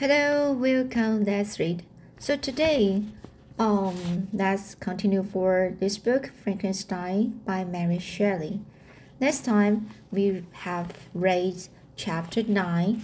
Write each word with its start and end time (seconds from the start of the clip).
Hello, 0.00 0.52
welcome. 0.52 1.24
Let's 1.24 1.58
read. 1.58 1.82
So 2.20 2.36
today, 2.36 3.02
um, 3.58 4.28
let's 4.32 4.76
continue 4.76 5.24
for 5.24 5.74
this 5.80 5.98
book, 5.98 6.30
Frankenstein 6.40 7.40
by 7.44 7.64
Mary 7.64 7.98
Shelley. 7.98 8.60
Next 9.18 9.44
time 9.44 9.90
we 10.12 10.44
have 10.52 10.92
read 11.14 11.66
chapter 11.96 12.44
nine. 12.44 13.02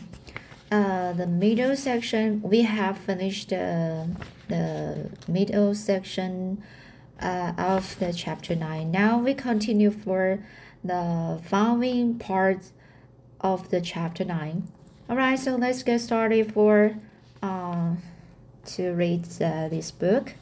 Uh, 0.70 1.12
the 1.14 1.26
middle 1.26 1.74
section 1.74 2.40
we 2.42 2.62
have 2.62 2.96
finished 2.96 3.52
uh, 3.52 4.04
the 4.46 5.10
middle 5.26 5.74
section 5.74 6.62
uh, 7.20 7.54
of 7.58 7.98
the 7.98 8.12
chapter 8.12 8.54
nine. 8.54 8.92
Now 8.92 9.18
we 9.18 9.34
continue 9.34 9.90
for 9.90 10.46
the 10.84 11.40
following 11.44 12.20
part 12.20 12.70
of 13.40 13.70
the 13.70 13.80
chapter 13.80 14.24
nine. 14.24 14.68
All 15.06 15.16
right, 15.16 15.38
so 15.38 15.56
let's 15.56 15.82
get 15.82 16.00
started 16.00 16.54
for 16.54 16.96
uh, 17.42 17.96
to 18.64 18.92
read 18.92 19.26
uh, 19.38 19.68
this 19.68 19.90
book. 19.90 20.32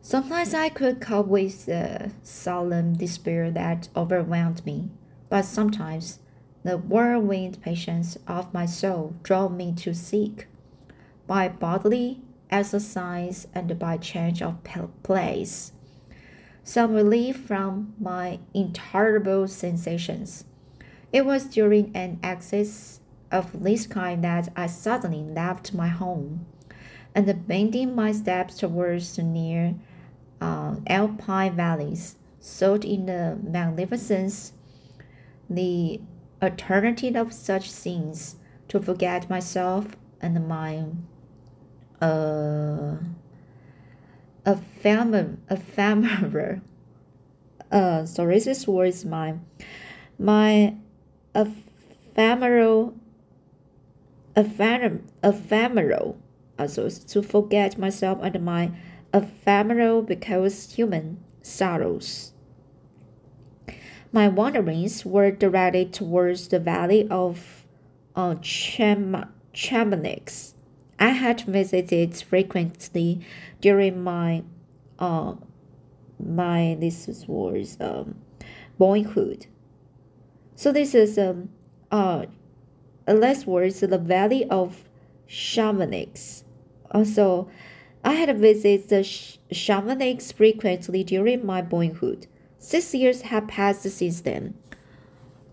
Sometimes 0.00 0.54
I 0.54 0.70
could 0.70 1.02
cope 1.02 1.26
with 1.26 1.66
the 1.66 2.12
solemn 2.22 2.94
despair 2.94 3.50
that 3.50 3.90
overwhelmed 3.94 4.64
me, 4.64 4.88
but 5.28 5.44
sometimes 5.44 6.20
the 6.64 6.78
whirlwind 6.78 7.60
patience 7.60 8.16
of 8.26 8.54
my 8.54 8.64
soul 8.64 9.14
drove 9.22 9.52
me 9.52 9.74
to 9.74 9.92
seek, 9.92 10.46
by 11.26 11.50
bodily 11.50 12.22
exercise 12.50 13.46
and 13.54 13.78
by 13.78 13.98
change 13.98 14.40
of 14.40 14.56
place, 15.02 15.72
some 16.64 16.94
relief 16.94 17.36
from 17.36 17.92
my 18.00 18.38
intolerable 18.54 19.46
sensations. 19.48 20.46
It 21.12 21.26
was 21.26 21.44
during 21.44 21.94
an 21.94 22.18
excess 22.22 23.00
of 23.32 23.64
this 23.64 23.86
kind 23.86 24.22
that 24.22 24.50
I 24.54 24.66
suddenly 24.66 25.22
left 25.22 25.74
my 25.74 25.88
home, 25.88 26.46
and 27.14 27.46
bending 27.48 27.94
my 27.94 28.12
steps 28.12 28.56
towards 28.56 29.16
the 29.16 29.22
near 29.22 29.74
uh, 30.40 30.76
alpine 30.86 31.56
valleys, 31.56 32.16
sought 32.38 32.84
in 32.84 33.06
the 33.06 33.38
magnificence, 33.42 34.52
the 35.48 36.00
eternity 36.40 37.14
of 37.16 37.32
such 37.32 37.70
scenes, 37.70 38.36
to 38.68 38.80
forget 38.80 39.28
myself 39.28 39.96
and 40.20 40.46
my 40.46 40.84
uh, 42.00 42.96
ephemeral, 44.46 45.36
ephemeral 45.50 46.60
uh, 47.72 48.04
sorry, 48.04 48.38
this 48.38 48.68
word 48.68 48.88
is 48.88 49.04
my 49.04 49.34
my 50.18 50.74
ephemeral 51.34 52.94
ephemeral, 54.36 56.16
also 56.58 56.88
to 56.88 57.22
forget 57.22 57.78
myself 57.78 58.18
and 58.22 58.44
my 58.44 58.70
ephemeral 59.12 60.02
because 60.02 60.72
human 60.74 61.22
sorrows. 61.42 62.32
My 64.12 64.28
wanderings 64.28 65.06
were 65.06 65.30
directed 65.30 65.92
towards 65.92 66.48
the 66.48 66.58
valley 66.58 67.08
of 67.10 67.66
uh, 68.14 68.36
Cham- 68.42 69.32
Chamonix. 69.52 70.54
I 70.98 71.10
had 71.10 71.40
visited 71.42 72.14
frequently 72.16 73.20
during 73.60 74.02
my 74.02 74.44
uh, 74.98 75.34
my 76.18 76.76
this 76.78 77.08
was 77.26 77.76
um, 77.80 78.16
boyhood. 78.78 79.46
So 80.54 80.72
this 80.72 80.94
is 80.94 81.18
um 81.18 81.48
uh 81.90 82.26
last 83.06 83.46
words 83.46 83.80
the 83.80 83.98
valley 83.98 84.44
of 84.48 84.84
Chamonix. 85.26 86.44
Also, 86.90 87.48
I 88.04 88.12
had 88.14 88.36
visited 88.38 88.88
the 88.88 89.02
Chamonix 89.54 90.32
frequently 90.32 91.04
during 91.04 91.46
my 91.46 91.62
boyhood. 91.62 92.26
Six 92.58 92.94
years 92.94 93.22
had 93.22 93.48
passed 93.48 93.82
since 93.82 94.20
then. 94.20 94.54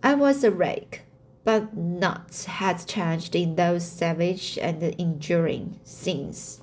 I 0.03 0.15
was 0.15 0.43
a 0.43 0.51
rake, 0.51 1.03
but 1.43 1.75
not 1.75 2.45
had 2.47 2.85
changed 2.85 3.35
in 3.35 3.55
those 3.55 3.85
savage 3.85 4.57
and 4.61 4.81
enduring 4.83 5.79
scenes. 5.83 6.61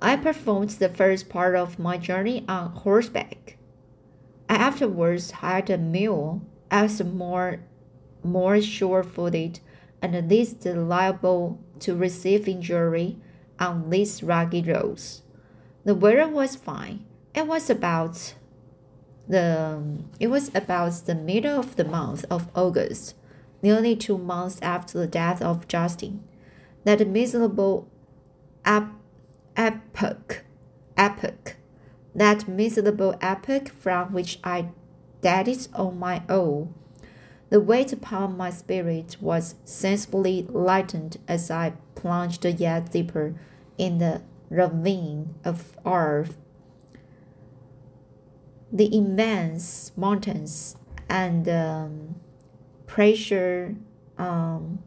I 0.00 0.16
performed 0.16 0.70
the 0.70 0.88
first 0.88 1.28
part 1.28 1.56
of 1.56 1.78
my 1.78 1.96
journey 1.96 2.44
on 2.46 2.72
horseback. 2.72 3.56
I 4.48 4.56
afterwards 4.56 5.30
hired 5.30 5.70
a 5.70 5.78
mule 5.78 6.42
as 6.70 7.02
more, 7.02 7.60
more 8.22 8.60
sure-footed 8.60 9.60
and 10.02 10.28
least 10.28 10.64
liable 10.66 11.58
to 11.80 11.94
receive 11.94 12.46
injury 12.48 13.16
on 13.58 13.90
these 13.90 14.22
rugged 14.22 14.66
roads. 14.66 15.22
The 15.84 15.94
weather 15.94 16.28
was 16.28 16.56
fine. 16.56 17.04
It 17.34 17.46
was 17.46 17.70
about 17.70 18.34
the 19.26 20.04
it 20.20 20.28
was 20.28 20.50
about 20.54 20.92
the 21.06 21.14
middle 21.14 21.58
of 21.58 21.76
the 21.76 21.84
month 21.84 22.24
of 22.30 22.48
August, 22.54 23.14
nearly 23.62 23.96
two 23.96 24.18
months 24.18 24.58
after 24.60 24.98
the 24.98 25.06
death 25.06 25.40
of 25.40 25.66
Justine, 25.66 26.22
that 26.84 27.06
miserable 27.08 27.88
ap- 28.64 28.92
epoch, 29.56 30.44
epoch, 30.96 31.56
that 32.14 32.46
miserable 32.46 33.16
epoch 33.20 33.68
from 33.70 34.12
which 34.12 34.38
I 34.44 34.68
dated 35.24 35.68
on 35.74 35.98
my 35.98 36.22
own. 36.28 36.74
The 37.48 37.58
weight 37.58 37.92
upon 37.92 38.36
my 38.36 38.50
spirit 38.50 39.16
was 39.20 39.54
sensibly 39.64 40.46
lightened 40.50 41.16
as 41.26 41.50
I 41.50 41.72
plunged 41.94 42.44
yet 42.44 42.92
deeper 42.92 43.34
in 43.78 43.98
the 43.98 44.20
ravine 44.50 45.34
of 45.42 45.76
earth. 45.86 46.40
The 48.70 48.94
immense 48.94 49.92
mountains 49.96 50.76
and 51.08 51.48
um, 51.48 52.16
pressure, 52.86 53.76
um, 54.18 54.80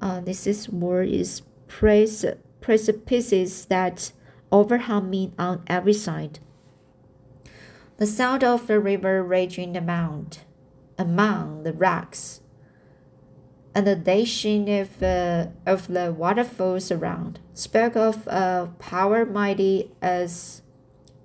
uh, 0.00 0.20
this 0.20 0.46
is 0.46 0.68
word 0.68 1.08
is 1.08 1.42
prec- 1.66 2.38
precipices 2.60 3.64
that 3.66 4.12
overhung 4.52 5.10
me 5.10 5.32
on 5.36 5.64
every 5.66 5.94
side. 5.94 6.38
The 7.98 8.06
sound 8.06 8.44
of 8.44 8.66
the 8.66 8.78
river 8.78 9.22
raging 9.22 9.74
amount 9.74 10.44
among 10.98 11.62
the 11.62 11.72
rocks, 11.72 12.42
and 13.74 13.86
the 13.86 13.96
dashing 13.96 14.68
of, 14.68 15.02
uh, 15.02 15.46
of 15.64 15.88
the 15.88 16.12
waterfalls 16.12 16.90
around 16.90 17.40
spoke 17.54 17.96
of 17.96 18.26
a 18.26 18.70
power 18.78 19.24
mighty 19.24 19.92
as 20.02 20.62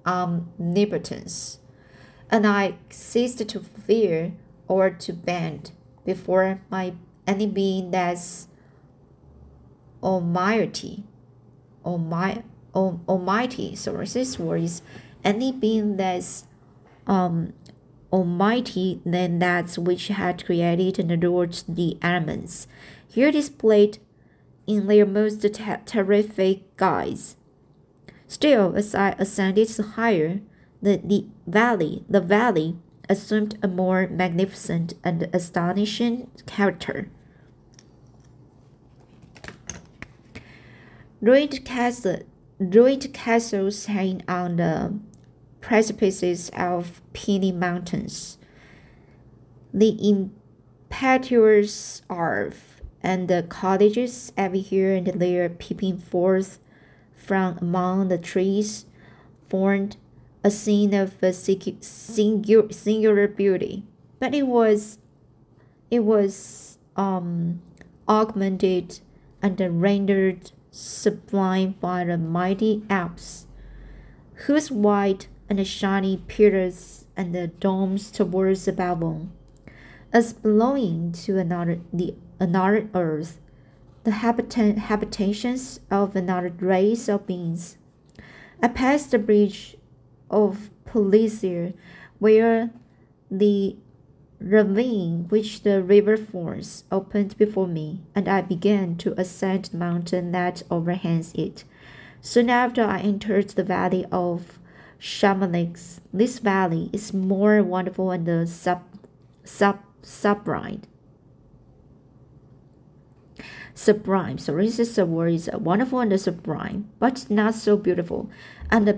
omnipotence, 0.05 1.59
and 2.29 2.47
I 2.47 2.75
ceased 2.89 3.45
to 3.49 3.59
fear 3.59 4.33
or 4.69 4.89
to 4.89 5.11
bend 5.13 5.71
before 6.05 6.61
my 6.69 6.93
any 7.27 7.47
being 7.47 7.91
that's 7.91 8.47
almighty, 10.01 11.03
almighty, 11.85 12.43
almighty. 12.73 13.75
Sorry, 13.75 14.05
this 14.05 14.39
word 14.39 14.63
is 14.63 14.81
any 15.23 15.51
being 15.51 15.97
that's 15.97 16.45
um, 17.07 17.53
almighty 18.11 19.01
than 19.05 19.39
that 19.39 19.77
which 19.77 20.07
had 20.07 20.45
created 20.45 20.99
and 20.99 21.23
wrought 21.23 21.63
the 21.67 21.97
elements, 22.01 22.67
here 23.07 23.31
displayed 23.31 23.99
in 24.67 24.87
their 24.87 25.05
most 25.05 25.41
ter 25.41 25.81
terrific 25.85 26.75
guise. 26.77 27.35
Still, 28.27 28.75
as 28.75 28.95
I 28.95 29.09
ascended 29.19 29.75
higher, 29.95 30.39
the, 30.81 31.01
the 31.03 31.27
valley, 31.45 32.05
the 32.09 32.21
valley 32.21 32.77
assumed 33.09 33.57
a 33.61 33.67
more 33.67 34.07
magnificent 34.07 34.93
and 35.03 35.29
astonishing 35.33 36.31
character. 36.45 37.09
Ruined 41.19 41.65
castle, 41.65 42.19
ruined 42.57 43.13
castles 43.13 43.85
hang 43.85 44.23
on 44.27 44.55
the 44.55 44.99
precipices 45.61 46.49
of 46.55 47.01
peony 47.13 47.51
mountains. 47.51 48.37
The 49.73 49.97
impetuous 50.09 52.01
Arve 52.09 52.81
and 53.01 53.27
the 53.27 53.43
cottages 53.47 54.33
every 54.35 54.59
here 54.59 54.93
and 54.93 55.07
there 55.07 55.49
peeping 55.49 55.99
forth 55.99 56.59
from 57.15 57.57
among 57.59 58.09
the 58.09 58.17
trees 58.17 58.85
formed 59.49 59.97
a 60.43 60.51
scene 60.51 60.93
of 60.93 61.21
a 61.23 61.31
singular, 61.33 62.71
singular 62.71 63.27
beauty. 63.27 63.83
But 64.19 64.33
it 64.33 64.47
was 64.47 64.97
it 65.89 66.03
was 66.03 66.77
um, 66.95 67.61
augmented 68.07 68.99
and 69.41 69.81
rendered 69.81 70.51
sublime 70.71 71.75
by 71.81 72.05
the 72.05 72.17
mighty 72.17 72.83
Alps, 72.89 73.47
whose 74.45 74.71
white 74.71 75.27
and 75.51 75.59
the 75.59 75.65
shiny 75.65 76.15
pillars 76.29 77.07
and 77.17 77.35
the 77.35 77.47
domes 77.47 78.09
towards 78.09 78.63
the 78.63 78.71
Babylon, 78.71 79.33
as 80.13 80.31
belonging 80.31 81.11
to 81.11 81.37
another 81.37 81.81
the 81.91 82.15
another 82.39 82.87
earth, 82.95 83.37
the 84.05 84.11
habitat, 84.11 84.77
habitations 84.77 85.81
of 85.91 86.15
another 86.15 86.53
race 86.57 87.09
of 87.09 87.27
beings. 87.27 87.75
I 88.63 88.69
passed 88.69 89.11
the 89.11 89.19
bridge 89.19 89.75
of 90.29 90.69
Pelissier, 90.85 91.73
where 92.19 92.69
the 93.29 93.75
ravine 94.39 95.25
which 95.27 95.63
the 95.63 95.83
river 95.83 96.15
forms 96.15 96.85
opened 96.93 97.37
before 97.37 97.67
me, 97.67 98.03
and 98.15 98.29
I 98.29 98.39
began 98.39 98.95
to 98.99 99.19
ascend 99.19 99.65
the 99.65 99.77
mountain 99.77 100.31
that 100.31 100.63
overhangs 100.71 101.33
it. 101.33 101.65
Soon 102.21 102.49
after 102.49 102.85
I 102.85 102.99
entered 102.99 103.49
the 103.49 103.65
valley 103.65 104.05
of 104.13 104.60
Chamonix. 105.01 105.99
This 106.13 106.37
valley 106.37 106.91
is 106.93 107.11
more 107.11 107.63
wonderful 107.63 108.11
and 108.11 108.47
sub, 108.47 108.83
sub, 109.43 109.79
sublime. 110.03 110.83
Sublime. 113.73 114.37
So 114.37 114.55
this 114.55 114.77
is 114.77 114.99
a 114.99 115.05
word 115.07 115.33
is 115.33 115.49
wonderful 115.53 116.01
and 116.01 116.21
sublime, 116.21 116.91
but 116.99 117.25
not 117.31 117.55
so 117.55 117.77
beautiful, 117.77 118.29
and 118.69 118.87
the 118.87 118.93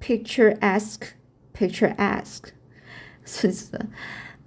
picturesque, 0.00 1.14
picturesque. 1.52 2.52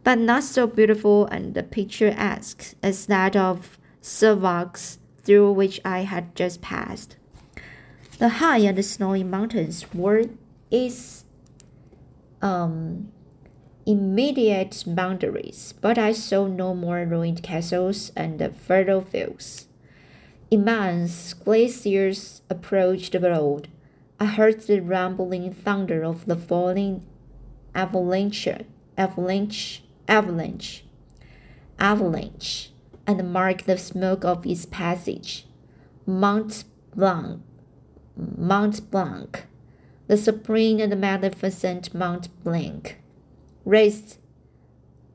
but 0.03 0.17
not 0.19 0.43
so 0.43 0.67
beautiful 0.67 1.25
and 1.27 1.53
the 1.53 1.63
picturesque 1.63 2.75
as 2.83 3.05
that 3.05 3.37
of 3.37 3.77
Servox 4.01 4.97
through 5.23 5.53
which 5.53 5.79
I 5.85 5.99
had 5.99 6.35
just 6.35 6.61
passed. 6.61 7.15
The 8.17 8.29
high 8.29 8.57
and 8.57 8.77
the 8.77 8.83
snowy 8.83 9.23
mountains 9.23 9.85
were 9.93 10.25
its 10.71 11.25
um, 12.41 13.11
immediate 13.85 14.83
boundaries, 14.87 15.73
but 15.81 15.97
I 15.97 16.13
saw 16.13 16.47
no 16.47 16.73
more 16.73 17.05
ruined 17.05 17.43
castles 17.43 18.11
and 18.15 18.55
fertile 18.55 19.01
fields. 19.01 19.67
Immense 20.49 21.33
glaciers 21.33 22.41
approached 22.49 23.13
the 23.13 23.21
road. 23.21 23.67
I 24.19 24.25
heard 24.25 24.61
the 24.61 24.81
rumbling 24.81 25.53
thunder 25.53 26.03
of 26.03 26.25
the 26.25 26.35
falling 26.35 27.05
avalanche, 27.73 28.47
avalanche, 28.97 29.83
avalanche, 30.07 30.83
avalanche, 31.79 32.71
and 33.07 33.33
marked 33.33 33.65
the 33.65 33.77
smoke 33.77 34.23
of 34.23 34.45
its 34.45 34.65
passage. 34.65 35.45
Mount 36.05 36.65
Blanc, 36.93 37.41
Mount 38.15 38.91
Blanc 38.91 39.45
the 40.11 40.17
supreme 40.17 40.81
and 40.81 40.99
magnificent 40.99 41.93
Mount 41.93 42.27
Blanc, 42.43 42.97
raised 43.63 44.17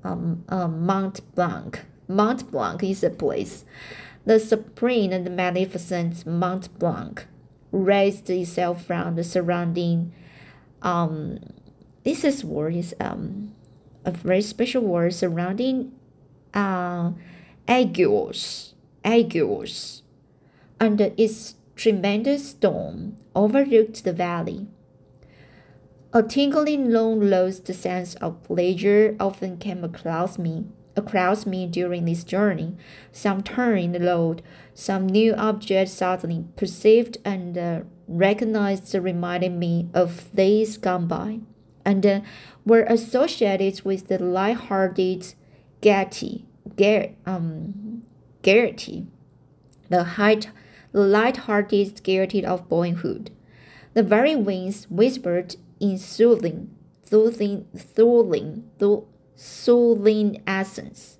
um, 0.03 0.43
uh, 0.49 0.67
Mount 0.69 1.21
Blanc. 1.35 1.85
Mount 2.09 2.51
Blanc 2.51 2.83
is 2.83 3.05
a 3.05 3.11
place. 3.11 3.67
The 4.25 4.41
supreme 4.41 5.13
and 5.13 5.37
magnificent 5.37 6.25
Mount 6.25 6.79
Blanc 6.79 7.27
raised 7.73 8.31
itself 8.31 8.87
from 8.87 9.17
the 9.17 9.23
surrounding. 9.23 10.15
Um, 10.81 11.41
this 12.05 12.25
is 12.25 12.43
word 12.43 12.75
is 12.75 12.95
um, 12.99 13.55
a 14.07 14.13
very 14.13 14.41
special 14.41 14.81
word 14.81 15.13
surrounding 15.13 15.93
uh, 16.55 17.11
Aiguilles, 17.69 18.73
Aiguilles, 19.05 20.01
and 20.81 20.99
its 21.03 21.57
tremendous 21.75 22.55
dome 22.55 23.19
overlooked 23.35 24.03
the 24.03 24.15
valley. 24.15 24.69
A 26.17 26.23
tingling, 26.23 26.93
long-lost 26.93 27.67
sense 27.75 28.15
of 28.15 28.43
pleasure 28.43 29.15
often 29.21 29.59
came 29.59 29.85
across 29.85 30.39
me, 30.39 30.65
across 30.97 31.45
me 31.45 31.67
during 31.67 32.07
this 32.07 32.25
journey. 32.25 32.75
Some 33.13 33.43
turn 33.43 33.77
in 33.77 33.93
the 33.93 34.01
road, 34.01 34.41
some 34.73 35.07
new 35.07 35.35
object 35.35 35.91
suddenly 35.91 36.47
perceived 36.57 37.19
and 37.23 37.59
uh, 37.59 37.81
recognized 38.09 38.95
reminded 38.95 39.53
me 39.53 39.91
of 39.93 40.35
days 40.35 40.79
gone 40.79 41.07
by, 41.07 41.41
and 41.85 42.07
uh, 42.07 42.21
were 42.65 42.85
associated 42.85 43.85
with 43.85 44.09
the 44.09 44.19
light-hearted 44.19 45.35
gaiety, 45.83 46.47
um, 47.27 48.05
gaiety, 48.41 49.07
the 49.91 50.05
height, 50.17 50.49
the 50.93 51.01
light-hearted 51.01 52.03
gaiety 52.03 52.43
of 52.43 52.71
boyhood. 52.71 53.31
The 53.93 54.03
very 54.03 54.35
winds 54.35 54.87
whispered 54.91 55.57
soothing, 55.81 56.75
soothing, 57.03 57.67
soothing, 57.95 58.65
soothing 59.35 60.43
essence. 60.47 61.19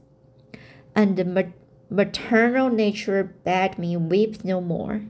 And 0.95 1.17
the 1.17 1.53
maternal 1.91 2.71
nature 2.71 3.35
bade 3.45 3.79
me 3.79 3.97
weep 3.97 4.45
no 4.45 4.61
more. 4.61 5.03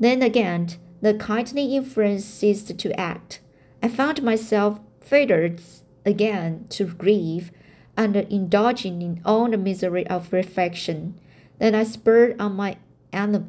Then 0.00 0.22
again, 0.22 0.70
the 1.00 1.14
kindly 1.14 1.76
influence 1.76 2.24
ceased 2.24 2.78
to 2.78 3.00
act. 3.00 3.40
I 3.82 3.88
found 3.88 4.22
myself 4.22 4.80
fettered 5.00 5.60
again 6.04 6.66
to 6.70 6.86
grief 6.86 7.50
and 7.96 8.16
indulging 8.16 9.02
in 9.02 9.20
all 9.24 9.48
the 9.48 9.56
misery 9.56 10.06
of 10.06 10.32
reflection. 10.32 11.18
Then 11.58 11.74
I 11.74 11.84
spurred 11.84 12.40
on 12.40 12.54
my 12.54 12.76
animal, 13.12 13.48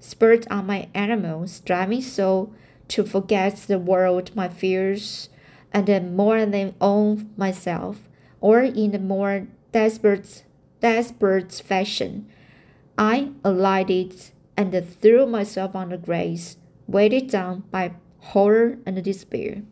spurred 0.00 0.46
on 0.50 0.66
my 0.66 0.88
animal, 0.94 1.46
striving 1.46 2.02
so 2.02 2.52
to 2.88 3.04
forget 3.04 3.56
the 3.56 3.78
world, 3.78 4.34
my 4.34 4.48
fears, 4.48 5.28
and 5.72 5.86
then 5.86 6.14
more 6.14 6.44
than 6.46 6.74
own 6.80 7.30
myself, 7.36 8.08
or 8.40 8.60
in 8.60 8.94
a 8.94 8.98
more 8.98 9.46
desperate, 9.72 10.44
desperate 10.80 11.52
fashion. 11.52 12.26
I 12.96 13.30
alighted 13.42 14.14
and 14.56 14.72
threw 15.00 15.26
myself 15.26 15.74
on 15.74 15.88
the 15.88 15.98
grass, 15.98 16.56
weighted 16.86 17.28
down 17.28 17.64
by 17.70 17.92
horror 18.18 18.78
and 18.86 19.02
despair. 19.02 19.62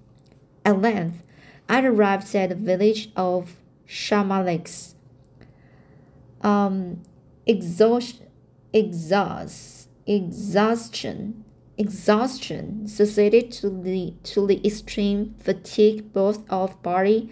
At 0.64 0.80
length, 0.80 1.22
I 1.68 1.84
arrived 1.84 2.34
at 2.34 2.48
the 2.48 2.54
village 2.54 3.10
of 3.16 3.56
Chamonix. 3.86 4.94
Um, 6.40 7.02
exhaust, 7.46 8.22
exhaust, 8.72 9.88
exhaustion 10.06 11.41
exhaustion 11.78 12.86
succeeded 12.86 13.50
to 13.50 13.70
the 13.70 14.14
to 14.22 14.46
the 14.46 14.64
extreme 14.66 15.34
fatigue 15.38 16.12
both 16.12 16.48
of 16.50 16.80
body 16.82 17.30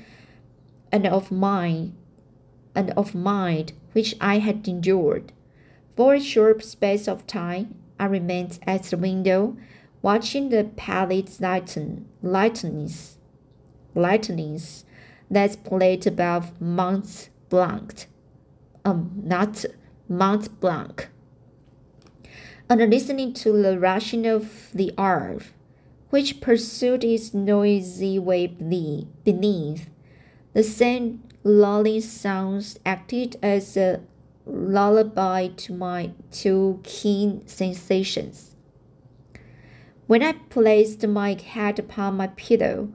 and 0.91 1.07
of 1.07 1.31
mind 1.31 1.95
and 2.75 2.91
of 2.97 3.15
mind 3.15 3.73
which 3.93 4.15
I 4.21 4.39
had 4.39 4.67
endured. 4.67 5.33
For 5.97 6.15
a 6.15 6.21
short 6.21 6.65
space 6.65 7.07
of 7.07 7.27
time 7.27 7.75
I 7.99 8.07
remained 8.07 8.59
at 8.67 8.85
the 8.85 8.97
window, 8.97 9.57
watching 10.01 10.49
the 10.49 10.65
pallid 10.77 11.29
lighten, 11.41 12.07
lightnings, 12.23 13.19
lightnings 13.95 14.85
that 15.31 15.63
played 15.65 16.07
above 16.07 16.59
Mont 16.61 17.29
Blanc, 17.51 18.07
um, 18.85 19.13
not 19.23 19.65
Mont 20.09 20.61
Blanc 20.61 21.11
and 22.71 22.89
listening 22.89 23.33
to 23.33 23.51
the 23.51 23.77
rushing 23.81 24.25
of 24.27 24.71
the 24.73 24.95
earth, 24.97 25.53
which 26.11 26.41
pursued 26.41 27.03
its 27.03 27.35
noisy 27.35 28.17
way 28.17 28.47
beneath. 28.47 29.91
The 30.53 30.63
same 30.63 31.25
lulling 31.43 32.01
sounds 32.01 32.79
acted 32.87 33.37
as 33.43 33.77
a 33.77 34.03
lullaby 34.47 35.49
to 35.49 35.73
my 35.73 36.13
two 36.31 36.79
keen 36.85 37.45
sensations. 37.49 38.55
When 40.07 40.23
I 40.23 40.33
placed 40.33 41.05
my 41.07 41.37
head 41.41 41.81
upon 41.81 42.19
my 42.19 42.29
pillow, 42.29 42.93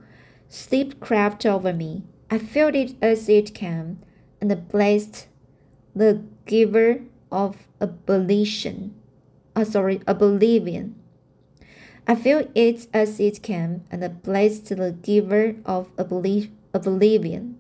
sleep 0.48 1.02
crept 1.02 1.46
over 1.46 1.74
me. 1.74 2.04
I 2.32 2.38
felt 2.38 2.76
it 2.76 2.96
as 3.02 3.28
it 3.28 3.54
came, 3.54 4.00
and 4.40 4.70
blessed 4.70 5.28
the 5.94 6.24
giver 6.46 7.02
of 7.30 7.68
abolition 7.82 8.96
uh, 9.56 9.64
sorry, 9.64 10.02
oblivion. 10.08 10.96
I 12.08 12.16
feel 12.16 12.50
it 12.54 12.88
as 12.94 13.20
it 13.20 13.42
came, 13.42 13.84
and 13.90 14.04
I 14.04 14.10
blessed 14.10 14.68
the 14.70 14.92
giver 14.92 15.56
of 15.66 15.90
oblivion. 15.98 17.58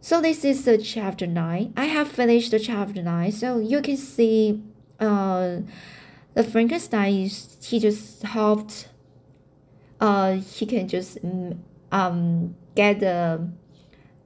So 0.00 0.20
this 0.20 0.44
is 0.44 0.64
the 0.64 0.78
chapter 0.78 1.26
9. 1.26 1.74
I 1.76 1.84
have 1.86 2.08
finished 2.08 2.50
the 2.50 2.60
chapter 2.60 3.02
9, 3.02 3.32
so 3.32 3.58
you 3.58 3.80
can 3.80 3.96
see 3.96 4.62
uh, 5.00 5.58
the 6.34 6.44
Frankenstein, 6.44 7.28
he 7.62 7.78
just 7.80 8.22
helped, 8.22 8.88
uh, 10.00 10.34
he 10.34 10.66
can 10.66 10.88
just 10.88 11.24
mm, 11.24 11.58
um, 11.90 12.54
get 12.74 13.00
the 13.00 13.48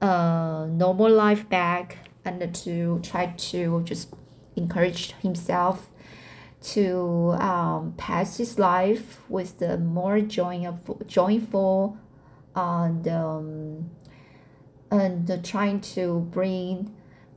uh, 0.00 0.66
normal 0.70 1.10
life 1.10 1.48
back 1.48 1.98
and 2.24 2.54
to 2.54 3.00
try 3.02 3.26
to 3.26 3.82
just 3.84 4.12
encouraged 4.56 5.12
himself 5.22 5.88
to 6.60 7.36
um, 7.38 7.94
pass 7.96 8.38
his 8.38 8.58
life 8.58 9.20
with 9.28 9.58
the 9.58 9.78
more 9.78 10.20
joyful, 10.20 11.00
joyful 11.06 11.98
and 12.54 13.06
um, 13.06 13.90
and 14.90 15.44
trying 15.44 15.80
to 15.80 16.20
bring 16.30 16.94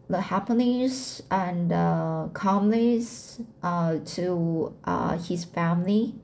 the 0.10 0.22
happiness 0.22 1.22
and 1.30 1.72
uh, 1.72 2.28
calmness 2.34 3.42
uh, 3.62 3.98
to 4.06 4.74
uh, 4.84 5.18
his 5.18 5.46
family. 5.46 6.16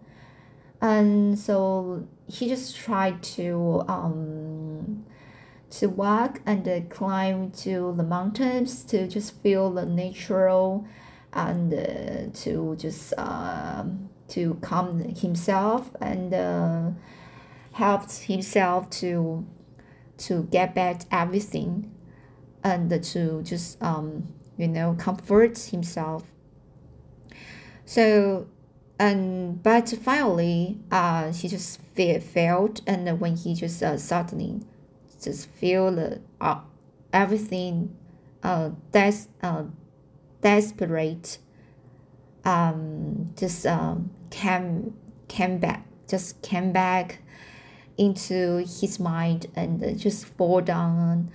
And 0.82 1.38
so 1.38 2.08
he 2.28 2.48
just 2.48 2.76
tried 2.76 3.22
to 3.24 3.84
um, 3.88 5.06
to 5.80 5.88
walk 5.88 6.40
and 6.46 6.90
climb 6.90 7.52
to 7.52 7.94
the 7.98 8.04
mountains 8.04 8.84
to 8.86 9.08
just 9.08 9.42
feel 9.42 9.70
the 9.72 9.86
natural 9.86 10.88
and 11.34 11.74
uh, 11.74 12.32
to 12.34 12.78
just 12.78 13.14
um, 13.18 14.10
to 14.30 14.58
calm 14.62 15.00
himself 15.00 15.92
and 16.00 16.34
uh, 16.34 16.92
helped 17.74 18.14
himself 18.20 18.90
to 18.90 19.46
to 20.18 20.44
get 20.44 20.74
back 20.74 21.02
everything 21.12 21.92
and 22.64 23.04
to 23.04 23.42
just 23.44 23.82
um, 23.84 24.34
you 24.58 24.70
know 24.70 24.96
comfort 24.98 25.58
himself. 25.58 26.24
So 27.86 28.48
and 28.98 29.62
but 29.62 29.90
finally 29.90 30.80
uh, 30.90 31.34
he 31.34 31.50
just 31.50 31.82
fe- 31.96 32.22
failed 32.22 32.80
and 32.88 33.20
when 33.20 33.36
he 33.36 33.54
just 33.54 33.84
uh, 33.84 33.98
suddenly 33.98 34.62
just 35.26 35.50
feel 35.50 35.92
the 35.92 36.22
uh, 36.40 36.60
everything 37.12 37.96
uh, 38.44 38.70
des- 38.92 39.28
uh, 39.42 39.64
desperate 40.42 41.40
um, 42.46 43.34
just 43.36 43.66
um, 43.66 44.12
came 44.30 44.94
came 45.28 45.58
back 45.58 45.86
just 46.08 46.42
came 46.42 46.72
back 46.72 47.20
into 47.98 48.58
his 48.58 49.00
mind 49.00 49.48
and 49.56 49.98
just 49.98 50.26
fall 50.26 50.62
down. 50.62 51.32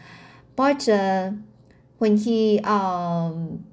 But 0.56 0.88
uh, 0.88 1.32
when 1.98 2.16
he 2.16 2.60
um 2.60 3.64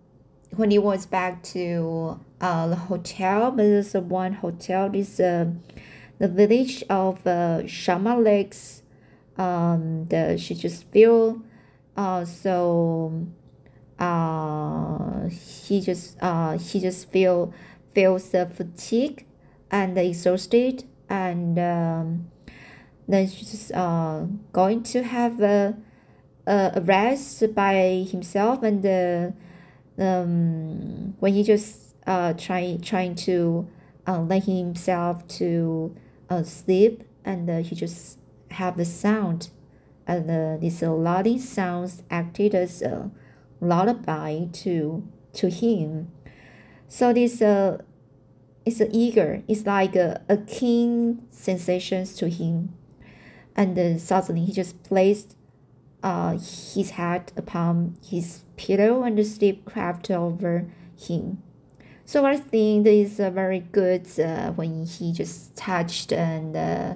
when 0.55 0.71
he 0.71 0.79
was 0.79 1.05
back 1.05 1.43
to 1.43 2.19
uh, 2.41 2.67
the 2.67 2.75
hotel 2.75 3.51
there's 3.51 3.93
one 3.93 4.33
hotel 4.33 4.93
is 4.93 5.19
uh, 5.19 5.45
the 6.19 6.27
village 6.27 6.83
of 6.89 7.25
uh, 7.27 7.67
Shama 7.67 8.17
Lakes 8.17 8.83
um 9.37 10.05
the 10.05 10.37
she 10.37 10.55
just 10.55 10.83
feel 10.91 11.41
uh 11.95 12.25
so 12.25 13.27
uh 13.99 15.27
he 15.29 15.81
just 15.81 16.17
uh 16.21 16.57
he 16.57 16.79
just 16.79 17.09
feel 17.11 17.53
feels 17.93 18.29
the 18.29 18.45
fatigue 18.45 19.25
and 19.71 19.97
exhausted 19.97 20.83
and 21.09 21.57
um, 21.57 22.27
then 23.07 23.27
she's 23.27 23.71
uh 23.71 24.25
going 24.53 24.83
to 24.83 25.01
have 25.03 25.41
a, 25.41 25.75
a 26.45 26.81
rest 26.85 27.53
by 27.55 28.05
himself 28.09 28.61
and 28.63 28.85
uh, 28.85 29.31
um 30.01 31.15
when 31.19 31.33
he 31.33 31.43
just 31.43 31.95
uh 32.05 32.33
trying 32.33 32.79
trying 32.81 33.15
to 33.15 33.67
uh, 34.07 34.21
let 34.21 34.43
himself 34.43 35.27
to 35.27 35.93
uh, 36.29 36.43
sleep 36.43 37.03
and 37.25 37.49
uh, 37.49 37.57
he 37.57 37.75
just 37.75 38.19
have 38.51 38.77
the 38.77 38.85
sound. 38.85 39.49
And 40.05 40.29
uh, 40.29 40.57
these 40.57 40.81
uh, 40.81 40.93
lulling 40.93 41.39
sounds 41.39 42.03
acted 42.09 42.55
as 42.55 42.81
a 42.81 43.11
lullaby 43.59 44.45
to 44.53 45.07
to 45.33 45.49
him. 45.49 46.11
So 46.87 47.13
this 47.13 47.41
uh 47.41 47.81
it's 48.65 48.81
eager 48.91 49.43
it's 49.47 49.65
like 49.65 49.95
a, 49.95 50.21
a 50.29 50.37
keen 50.37 51.27
sensations 51.31 52.15
to 52.15 52.29
him. 52.29 52.73
And 53.55 53.75
then 53.75 53.99
suddenly 53.99 54.45
he 54.45 54.53
just 54.53 54.83
placed 54.83 55.35
uh, 56.03 56.33
his 56.33 56.91
head 56.91 57.31
upon 57.35 57.97
his 58.07 58.43
pillow 58.55 59.03
and 59.03 59.17
the 59.17 59.23
sleep 59.23 59.65
crept 59.65 60.11
over 60.11 60.69
him. 60.95 61.41
So 62.05 62.25
I 62.25 62.37
think 62.37 62.85
this 62.85 63.13
is 63.13 63.19
a 63.19 63.31
very 63.31 63.59
good 63.59 64.07
uh, 64.19 64.51
when 64.51 64.85
he 64.85 65.11
just 65.11 65.55
touched 65.57 66.13
and 66.13 66.55
uh, 66.55 66.95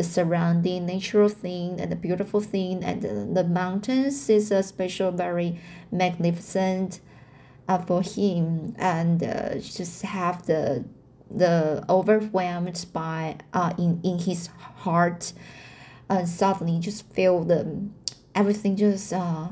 the 0.00 0.04
surrounding 0.04 0.86
natural 0.86 1.28
thing 1.28 1.78
and 1.78 1.92
the 1.92 1.96
beautiful 1.96 2.40
thing 2.40 2.82
and 2.82 3.02
the, 3.02 3.42
the 3.42 3.44
mountains 3.44 4.30
is 4.30 4.50
a 4.50 4.62
special 4.62 5.12
very 5.12 5.60
magnificent 5.92 7.00
uh, 7.68 7.76
for 7.76 8.00
him. 8.02 8.74
And 8.78 9.22
uh, 9.22 9.56
just 9.58 10.00
have 10.02 10.46
the 10.46 10.84
the 11.30 11.84
overwhelmed 11.88 12.86
by 12.94 13.36
uh, 13.52 13.72
in, 13.78 14.00
in 14.02 14.18
his 14.18 14.48
heart 14.84 15.32
and 16.08 16.26
suddenly 16.28 16.80
just 16.80 17.06
feel 17.12 17.44
the 17.44 17.60
everything 18.34 18.76
just 18.76 19.12
uh, 19.12 19.48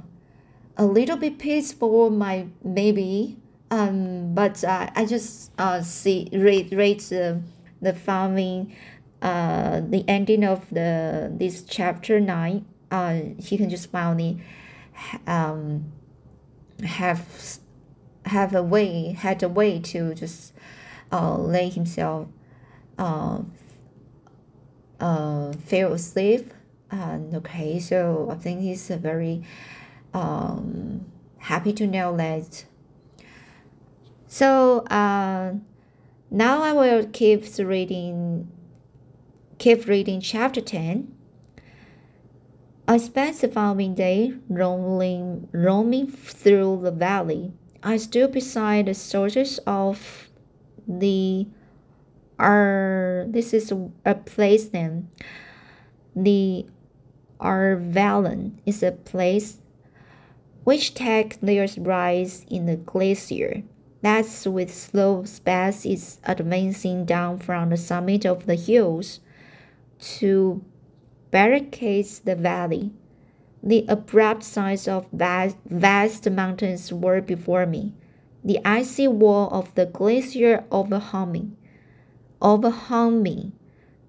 a 0.79 0.87
little 0.87 1.19
bit 1.19 1.39
peaceful 1.39 2.09
my 2.09 2.47
maybe. 2.65 3.37
Um 3.71 4.35
but 4.35 4.65
uh, 4.65 4.89
I 4.97 5.05
just 5.05 5.53
uh 5.59 5.83
see 5.83 6.31
read 6.33 6.73
read 6.73 7.01
the 7.01 7.43
the 7.83 7.93
following 7.93 8.75
uh 9.23 9.81
the 9.81 10.05
ending 10.09 10.45
of 10.45 10.69
the 10.71 11.33
this 11.35 11.63
chapter 11.63 12.21
nine 12.21 12.65
uh 12.91 13.21
he 13.39 13.57
can 13.57 13.69
just 13.69 13.91
finally 13.91 14.41
um 15.27 15.85
have 16.85 17.59
have 18.27 18.55
a 18.55 18.63
way 18.63 19.13
had 19.13 19.43
a 19.43 19.49
way 19.49 19.79
to 19.81 20.15
just 20.15 20.53
uh 21.11 21.37
lay 21.37 21.69
himself 21.69 22.29
uh 22.99 23.41
uh, 25.01 25.53
fell 25.53 25.93
asleep. 25.93 26.53
And 26.91 27.35
okay, 27.37 27.79
so 27.79 28.29
I 28.31 28.35
think 28.37 28.61
he's 28.61 28.89
very 28.89 29.43
um, 30.15 31.07
happy 31.39 31.73
to 31.75 31.87
know 31.87 32.17
that. 32.17 32.65
So 34.27 34.81
uh, 34.87 35.55
now 36.31 36.63
I 36.63 36.73
will 36.73 37.07
keep 37.07 37.45
reading, 37.59 38.51
keep 39.59 39.87
reading 39.87 40.21
chapter 40.21 40.61
ten. 40.61 41.13
I 42.87 42.97
spent 42.97 43.41
the 43.41 43.49
following 43.49 43.95
day 43.95 44.35
roaming, 44.49 45.49
roaming 45.53 46.07
through 46.07 46.81
the 46.85 46.93
valley. 46.93 47.53
I 47.83 47.97
stood 47.97 48.33
beside 48.33 48.87
the 48.87 48.95
sources 48.95 49.59
of 49.67 50.31
the 50.87 51.49
are 52.39 53.27
this 53.29 53.53
is 53.53 53.73
a 54.05 54.15
place 54.15 54.73
name. 54.73 55.09
The 56.15 56.67
Arveiron 57.41 58.53
is 58.65 58.83
a 58.85 58.93
place 58.93 59.59
which 60.63 60.95
take 60.95 61.41
their 61.41 61.67
rise 61.79 62.47
in 62.49 62.67
the 62.67 62.77
glacier. 62.77 63.65
That's 64.03 64.47
with 64.47 64.73
slow 64.73 65.25
speed 65.25 65.75
is 65.85 66.21
advancing 66.23 67.05
down 67.05 67.39
from 67.39 67.71
the 67.71 67.77
summit 67.77 68.25
of 68.25 68.47
the 68.47 68.55
hills 68.55 69.19
to 69.99 70.65
barricade 71.31 72.07
the 72.25 72.35
valley. 72.35 72.93
The 73.63 73.85
abrupt 73.89 74.45
sides 74.45 74.87
of 74.89 75.09
vast, 75.13 75.57
vast 75.67 76.31
mountains 76.31 76.93
were 76.93 77.21
before 77.21 77.67
me, 77.67 77.95
the 78.45 78.61
icy 78.65 79.09
wall 79.09 79.49
of 79.51 79.75
the 79.75 79.87
glacier 79.87 80.65
overhanging 80.71 81.57
overhung 82.41 83.23
me. 83.23 83.53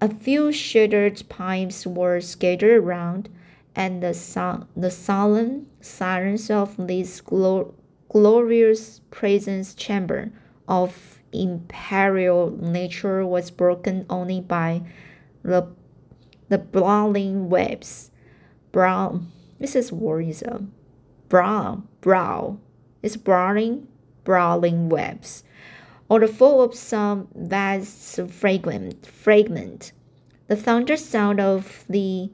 A 0.00 0.08
few 0.08 0.52
shattered 0.52 1.22
pipes 1.28 1.86
were 1.86 2.20
scattered 2.20 2.82
around, 2.82 3.28
and 3.74 4.02
the, 4.02 4.14
so- 4.14 4.66
the 4.76 4.90
solemn 4.90 5.66
silence 5.80 6.50
of 6.50 6.76
this 6.76 7.20
glo- 7.20 7.74
glorious 8.08 9.00
presence 9.10 9.74
chamber 9.74 10.32
of 10.66 11.20
imperial 11.32 12.50
nature 12.50 13.24
was 13.26 13.50
broken 13.50 14.06
only 14.08 14.40
by 14.40 14.82
the, 15.42 15.66
the 16.50 16.58
brawling 16.58 17.48
webs. 17.48 18.10
Brown, 18.70 19.32
this 19.58 19.74
is 19.74 19.90
worrisome. 19.90 20.72
Brown, 21.30 21.88
brow, 22.02 22.58
it's 23.02 23.16
brawling, 23.16 23.88
brawling 24.24 24.90
webs 24.90 25.44
or 26.10 26.18
the 26.18 26.28
fall 26.28 26.60
of 26.60 26.74
some 26.74 27.28
vast 27.34 28.20
fragment, 28.28 29.06
fragment. 29.06 29.92
The 30.48 30.56
thunder 30.56 30.96
sound 30.96 31.40
of 31.40 31.84
the 31.88 32.30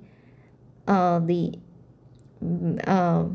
uh, 0.89 1.19
the 1.19 1.53
uh, 2.87 3.27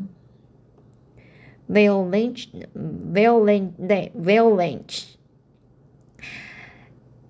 violent, 1.70 2.48
violent, 2.74 4.14
violent. 4.16 5.18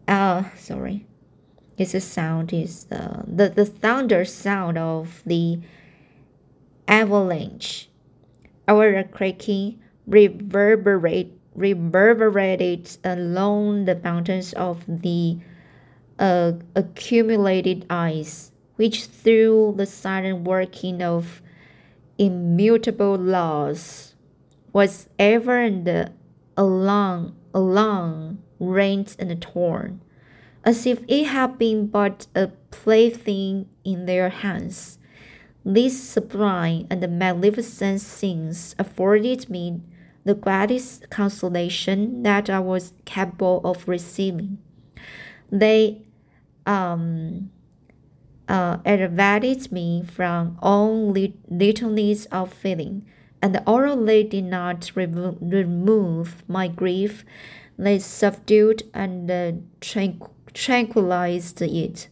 Uh, 0.08 0.44
sorry. 0.56 1.06
A 1.82 2.00
sound 2.00 2.54
is 2.54 2.86
uh, 2.92 3.24
the 3.26 3.50
the 3.50 3.66
thunder 3.66 4.24
sound 4.24 4.78
of 4.78 5.24
the 5.26 5.60
avalanche. 6.88 7.90
Our 8.68 9.04
cracking 9.04 9.82
reverberate 10.06 11.34
reverberated 11.56 12.98
along 13.04 13.86
the 13.86 13.96
mountains 13.96 14.54
of 14.54 14.86
the 14.88 15.40
uh, 16.20 16.54
accumulated 16.76 17.88
ice, 17.90 18.52
which 18.76 19.06
through 19.06 19.74
the 19.76 19.88
silent 19.88 20.44
working 20.44 21.02
of 21.02 21.42
immutable 22.20 23.16
laws 23.16 24.14
was 24.72 25.10
ever 25.18 25.60
and 25.60 26.12
along, 26.56 27.36
along, 27.56 28.38
rent 28.60 29.16
and 29.18 29.42
torn, 29.42 30.00
as 30.64 30.86
if 30.86 31.04
it 31.08 31.26
had 31.26 31.58
been 31.58 31.88
but 31.88 32.28
a 32.36 32.48
plaything 32.70 33.68
in 33.84 34.06
their 34.06 34.30
hands. 34.30 35.00
These 35.66 36.02
sublime 36.02 36.88
and 36.90 37.20
magnificent 37.20 38.02
scenes 38.02 38.76
afforded 38.80 39.50
me 39.50 39.82
the 40.24 40.36
greatest 40.36 41.10
consolation 41.10 42.24
that 42.24 42.50
I 42.50 42.60
was 42.60 42.94
capable 43.06 43.62
of 43.64 43.88
receiving. 43.88 44.60
They 45.52 46.04
um, 46.66 47.52
uh, 48.48 48.78
elevated 48.86 49.72
me 49.72 50.04
from 50.04 50.58
all 50.62 51.12
littleness 51.12 52.26
of 52.26 52.54
feeling, 52.54 53.06
and 53.42 53.62
although 53.66 54.04
they 54.04 54.24
did 54.24 54.46
not 54.46 54.92
remo 54.96 55.38
remove 55.42 56.44
my 56.48 56.68
grief, 56.68 57.26
they 57.78 57.98
subdued 57.98 58.84
and 58.94 59.30
uh, 59.32 59.52
tranquilized 60.54 61.62
it. 61.62 62.08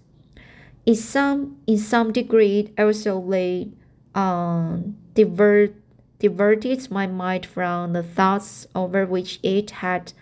In 0.86 0.96
some, 0.96 1.58
in 1.68 1.78
some 1.78 2.12
degree, 2.12 2.74
also 2.78 3.22
they 3.22 3.70
um, 4.16 4.98
divert, 5.14 5.76
diverted 6.20 6.90
my 6.90 7.08
mind 7.08 7.46
from 7.46 7.94
the 7.94 8.04
thoughts 8.04 8.68
over 8.74 9.06
which 9.06 9.40
it 9.44 9.72
had 9.72 10.14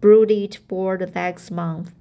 brooded 0.00 0.58
for 0.68 0.96
the 0.96 1.06
next 1.06 1.50
month. 1.50 1.92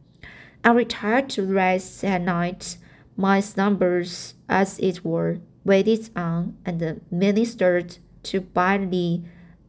I 0.64 0.72
retired 0.72 1.30
to 1.32 1.44
rest 1.44 2.04
at 2.04 2.22
night 2.22 2.78
my 3.18 3.40
slumbers, 3.40 4.36
as 4.48 4.80
it 4.80 5.04
were, 5.04 5.40
waited 5.64 6.10
on 6.16 6.58
and 6.66 7.02
ministered 7.10 7.98
to 8.24 8.42
by 8.42 8.78
the 8.78 9.22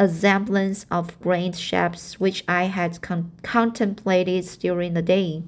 semblance 0.09 0.85
of 0.91 1.21
grand 1.21 1.57
shapes 1.57 2.19
which 2.19 2.45
I 2.49 2.65
had 2.65 3.01
con 3.01 3.33
contemplated 3.43 4.45
during 4.59 4.95
the 4.95 5.03
day. 5.03 5.45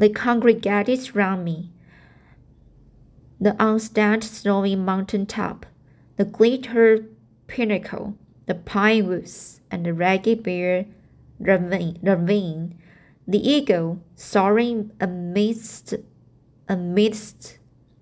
They 0.00 0.08
congregated 0.08 1.14
round 1.14 1.44
me. 1.44 1.72
The 3.38 3.54
unstained 3.62 4.24
snowy 4.24 4.74
mountain 4.74 5.26
top, 5.26 5.66
the 6.16 6.24
glitter 6.24 7.04
pinnacle, 7.48 8.14
the 8.46 8.54
pine 8.54 9.06
woods, 9.06 9.60
and 9.70 9.84
the 9.84 9.92
ragged 9.92 10.42
bare 10.42 10.86
ravine, 11.38 11.98
ravine 12.02 12.78
the 13.28 13.46
eagle 13.46 14.00
soaring 14.16 14.90
amidst 15.02 15.92
amidst 16.66 17.58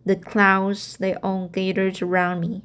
the 0.06 0.14
clouds 0.14 0.98
they 0.98 1.16
all 1.16 1.48
gathered 1.48 2.00
around 2.00 2.38
me. 2.38 2.62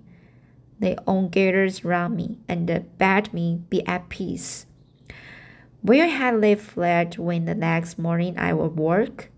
They 0.78 0.96
all 1.08 1.28
gathered 1.28 1.84
around 1.84 2.16
me 2.16 2.38
and 2.48 2.68
bade 3.00 3.34
me 3.34 3.62
be 3.68 3.84
at 3.88 4.10
peace. 4.10 4.68
Where 5.84 6.08
had 6.08 6.40
they 6.40 6.56
fled 6.56 7.18
when 7.18 7.44
the 7.44 7.54
next 7.54 8.00
morning 8.00 8.38
I 8.38 8.54
work? 8.54 9.30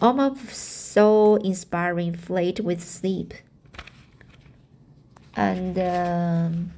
Almost 0.00 0.46
so 0.52 1.34
inspiring, 1.36 2.14
fled 2.14 2.60
with 2.60 2.80
sleep. 2.80 3.34
And 5.34 5.76
um, 5.76 6.72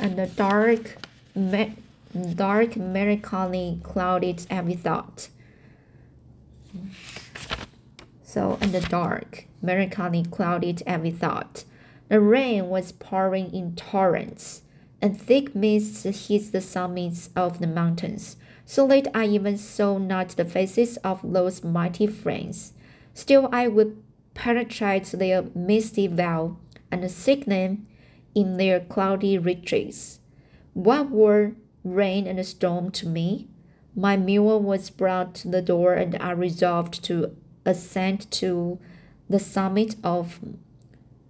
and 0.00 0.16
the 0.18 0.26
dark, 0.26 0.96
me- 1.36 1.76
dark 2.34 2.76
melancholy 2.76 3.78
clouded 3.84 4.44
every 4.50 4.74
thought. 4.74 5.28
So 8.24 8.58
in 8.60 8.72
the 8.72 8.80
dark, 8.80 9.44
melancholy 9.62 10.24
clouded 10.24 10.82
every 10.84 11.12
thought. 11.12 11.64
The 12.08 12.20
rain 12.20 12.68
was 12.68 12.90
pouring 12.90 13.54
in 13.54 13.76
torrents, 13.76 14.62
and 15.02 15.20
thick 15.20 15.54
mists 15.54 16.02
hid 16.02 16.52
the 16.52 16.60
summits 16.60 17.30
of 17.34 17.58
the 17.58 17.66
mountains, 17.66 18.36
so 18.64 18.86
that 18.86 19.08
I 19.14 19.26
even 19.26 19.56
saw 19.56 19.98
not 19.98 20.30
the 20.30 20.44
faces 20.44 20.96
of 20.98 21.20
those 21.22 21.64
mighty 21.64 22.06
friends. 22.06 22.72
Still, 23.14 23.48
I 23.52 23.68
would 23.68 24.02
penetrate 24.34 25.06
their 25.06 25.44
misty 25.54 26.06
veil 26.06 26.58
and 26.90 27.10
seek 27.10 27.46
them 27.46 27.86
in 28.34 28.56
their 28.56 28.80
cloudy 28.80 29.38
retreats. 29.38 30.20
What 30.74 31.10
were 31.10 31.52
rain 31.84 32.26
and 32.26 32.44
storm 32.46 32.90
to 32.92 33.08
me? 33.08 33.48
My 33.96 34.16
mule 34.16 34.60
was 34.60 34.90
brought 34.90 35.34
to 35.36 35.48
the 35.48 35.62
door, 35.62 35.94
and 35.94 36.16
I 36.20 36.30
resolved 36.30 37.02
to 37.04 37.36
ascend 37.64 38.30
to 38.32 38.78
the 39.28 39.38
summit 39.38 39.96
of 40.04 40.40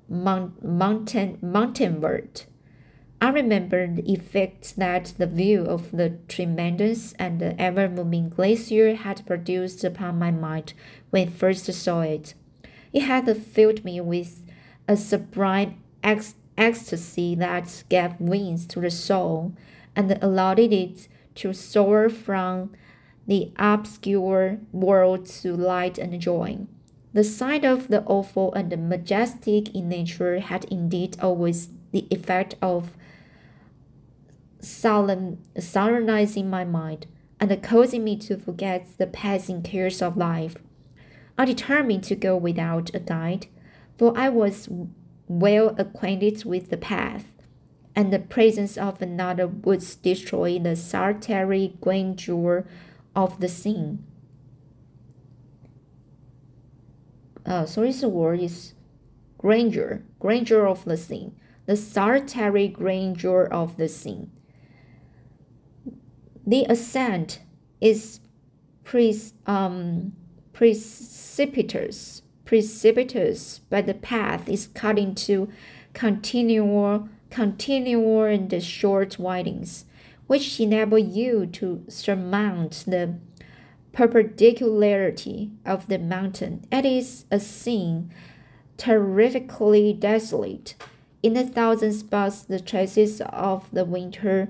Mount, 0.09 0.65
mountain 0.65 1.39
mountainward. 1.41 2.43
I 3.23 3.29
remember 3.29 3.87
the 3.87 4.11
effect 4.11 4.77
that 4.77 5.13
the 5.19 5.27
view 5.27 5.65
of 5.65 5.91
the 5.91 6.17
tremendous 6.27 7.13
and 7.19 7.43
ever 7.43 7.87
moving 7.87 8.31
glacier 8.31 8.95
had 8.95 9.27
produced 9.27 9.85
upon 9.85 10.19
my 10.19 10.31
mind 10.31 10.73
when 11.11 11.29
I 11.29 11.31
first 11.31 11.71
saw 11.71 12.01
it. 12.01 12.33
It 12.95 13.03
had 13.03 13.37
filled 13.37 13.85
me 13.85 14.01
with 14.01 14.43
a 14.89 14.97
sublime 14.97 15.83
ec- 16.03 16.35
ecstasy 16.57 17.35
that 17.35 17.85
gave 17.91 18.19
wings 18.19 18.67
to 18.69 18.81
the 18.81 18.91
soul 18.91 19.53
and 19.95 20.19
allowed 20.23 20.59
it 20.59 21.09
to 21.37 21.53
soar 21.53 22.09
from 22.09 22.73
the 23.27 23.53
obscure 23.59 24.59
world 24.73 25.27
to 25.27 25.55
light 25.55 25.99
and 25.99 26.19
joy. 26.21 26.59
The 27.13 27.25
sight 27.25 27.65
of 27.67 27.89
the 27.89 28.03
awful 28.05 28.55
and 28.55 28.89
majestic 28.89 29.75
in 29.75 29.91
nature 29.91 30.41
had 30.41 30.65
indeed 30.67 31.17
always 31.21 31.69
the 31.93 32.07
effect 32.11 32.55
of 32.63 32.93
solemn, 34.61 35.39
solemnizing 35.59 36.49
my 36.49 36.65
mind 36.65 37.07
and 37.41 37.63
causing 37.63 38.05
me 38.05 38.17
to 38.17 38.37
forget 38.37 38.87
the 38.99 39.07
passing 39.07 39.63
cares 39.63 40.03
of 40.03 40.17
life. 40.17 40.57
I 41.39 41.47
determined 41.47 42.05
to 42.05 42.15
go 42.15 42.37
without 42.37 42.95
a 42.95 43.01
guide, 43.01 43.47
for 43.97 44.17
I 44.17 44.29
was 44.29 44.69
well 45.27 45.75
acquainted 45.79 46.45
with 46.45 46.69
the 46.69 46.77
path, 46.77 47.33
and 47.97 48.13
the 48.13 48.19
presence 48.19 48.77
of 48.77 49.01
another 49.01 49.47
would 49.47 49.83
destroy 50.03 50.59
the 50.59 50.77
solitary 50.77 51.77
grandeur 51.81 52.67
of 53.17 53.41
the 53.41 53.49
scene. 53.49 54.05
Uh, 57.47 57.65
sorry, 57.65 57.93
the 57.93 58.09
word 58.09 58.41
is 58.41 58.75
grandeur, 59.39 60.03
grandeur 60.19 60.67
of 60.67 60.85
the 60.85 60.97
scene, 60.97 61.35
the 61.65 61.77
solitary 61.77 62.69
grandeur 62.69 63.45
of 63.45 63.79
the 63.79 63.89
scene. 63.89 64.31
The 66.51 66.67
ascent 66.69 67.43
is 67.81 68.19
pre, 68.83 69.17
um, 69.47 70.15
precipitous, 70.53 72.23
precipitous, 72.45 73.61
but 73.71 73.87
the 73.87 73.95
path 73.95 74.49
is 74.49 74.67
cut 74.67 74.99
into 74.99 75.49
continual, 75.93 77.09
continual 77.31 78.25
and 78.25 78.61
short 78.61 79.17
windings 79.17 79.85
which 80.27 80.59
enable 80.59 80.99
you 80.99 81.47
to 81.47 81.85
surmount 81.87 82.83
the 82.85 83.15
perpendicularity 83.93 85.53
of 85.65 85.87
the 85.87 86.01
mountain. 86.01 86.65
It 86.73 86.85
is 86.85 87.27
a 87.31 87.39
scene 87.39 88.13
terrifically 88.77 89.93
desolate. 89.93 90.75
In 91.23 91.37
a 91.37 91.47
thousand 91.47 91.93
spots, 91.93 92.43
the 92.43 92.59
traces 92.59 93.21
of 93.21 93.71
the 93.71 93.85
winter 93.85 94.49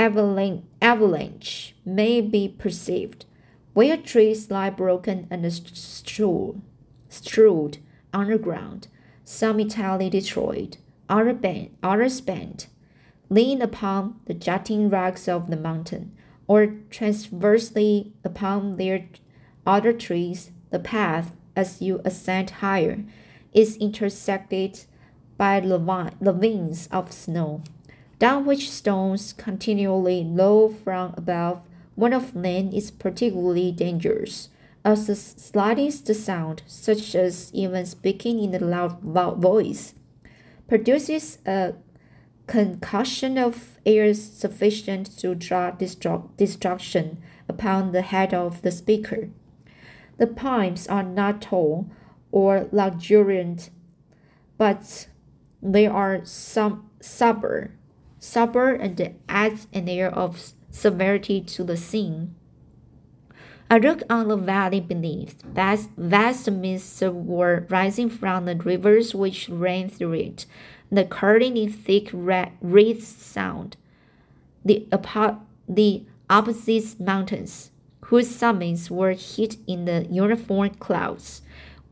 avalanche 0.00 1.74
may 1.84 2.22
be 2.22 2.48
perceived, 2.48 3.26
where 3.74 3.98
trees 3.98 4.50
lie 4.50 4.70
broken 4.70 5.26
and 5.30 5.52
strewed, 5.52 6.62
underground, 8.14 8.88
some 9.24 9.60
entirely 9.60 10.08
destroyed, 10.08 10.78
others 11.10 12.22
bent, 12.22 12.68
lean 13.28 13.60
upon 13.60 14.18
the 14.24 14.32
jutting 14.32 14.88
rocks 14.88 15.28
of 15.28 15.50
the 15.50 15.56
mountain, 15.56 16.16
or 16.46 16.76
transversely 16.88 18.14
upon 18.24 18.76
their 18.76 19.06
other 19.66 19.92
trees, 19.92 20.50
the 20.70 20.78
path, 20.78 21.36
as 21.54 21.82
you 21.82 22.00
ascend 22.06 22.48
higher, 22.50 23.04
is 23.52 23.76
intersected 23.76 24.80
by 25.36 25.60
ravines 25.60 26.88
of 26.90 27.12
snow, 27.12 27.62
down 28.20 28.46
which 28.46 28.70
stones 28.70 29.32
continually 29.32 30.24
roll 30.24 30.68
from 30.68 31.12
above. 31.16 31.62
One 31.96 32.12
of 32.12 32.32
them 32.32 32.70
is 32.72 32.92
particularly 32.92 33.72
dangerous, 33.72 34.50
as 34.84 35.08
the 35.08 35.16
slightest 35.16 36.06
sound, 36.14 36.62
such 36.68 37.16
as 37.16 37.50
even 37.52 37.84
speaking 37.84 38.38
in 38.44 38.54
a 38.54 38.64
loud 38.64 39.02
loud 39.04 39.38
voice, 39.42 39.94
produces 40.68 41.38
a 41.44 41.74
concussion 42.46 43.36
of 43.36 43.78
air 43.84 44.14
sufficient 44.14 45.18
to 45.18 45.34
draw 45.34 45.72
destruction 45.72 47.18
upon 47.48 47.90
the 47.90 48.02
head 48.02 48.32
of 48.32 48.62
the 48.62 48.70
speaker. 48.70 49.30
The 50.18 50.28
pipes 50.28 50.86
are 50.86 51.02
not 51.02 51.42
tall 51.42 51.90
or 52.30 52.68
luxuriant 52.70 53.70
but 54.60 55.08
they 55.62 55.86
are 55.86 56.20
some 56.24 56.90
sober, 57.00 57.72
sober 58.20 58.72
and 58.72 59.14
adds 59.28 59.66
an 59.72 59.88
air 59.88 60.14
of 60.14 60.52
severity 60.70 61.40
to 61.40 61.64
the 61.64 61.76
scene. 61.76 62.36
I 63.68 63.78
look 63.78 64.02
on 64.10 64.28
the 64.28 64.36
valley 64.36 64.80
beneath. 64.80 65.42
Vast, 65.42 65.90
vast 65.96 66.50
mists 66.50 67.00
were 67.02 67.66
rising 67.68 68.10
from 68.10 68.44
the 68.44 68.56
rivers 68.56 69.14
which 69.14 69.48
ran 69.48 69.88
through 69.88 70.14
it, 70.14 70.46
the 70.90 71.04
curling 71.04 71.56
in 71.56 71.72
thick 71.72 72.10
wreaths 72.12 73.06
sound. 73.06 73.76
The, 74.64 74.86
the 75.68 76.04
opposite 76.28 77.00
mountains, 77.00 77.70
whose 78.06 78.28
summits 78.28 78.90
were 78.90 79.12
hid 79.12 79.56
in 79.68 79.84
the 79.84 80.06
uniform 80.10 80.70
clouds, 80.70 81.42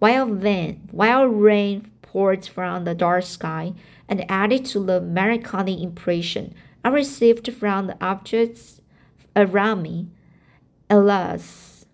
while 0.01 0.27
then, 0.27 0.89
while 0.91 1.27
rain 1.27 1.91
poured 2.03 2.45
from 2.45 2.85
the 2.85 2.95
dark 2.95 3.25
sky 3.25 3.75
and 4.09 4.25
added 4.31 4.65
to 4.67 4.85
the 4.85 5.01
melancholy 5.01 5.83
impression 5.83 6.55
I 6.85 6.91
received 6.91 7.53
from 7.53 7.89
the 7.89 7.97
objects 8.01 8.81
around 9.35 9.83
me. 9.83 10.09
Alas, 10.89 11.85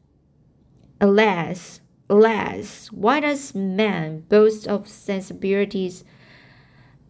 alas, 1.01 1.81
alas, 2.09 2.93
why 2.93 3.21
does 3.21 3.55
man 3.55 4.21
boast 4.29 4.69
of 4.69 4.87
sensibilities 4.89 6.05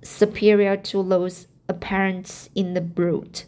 superior 0.02 0.76
to 0.76 1.02
those 1.02 1.46
apparent 1.68 2.48
in 2.54 2.74
the 2.74 2.80
brute? 2.80 3.46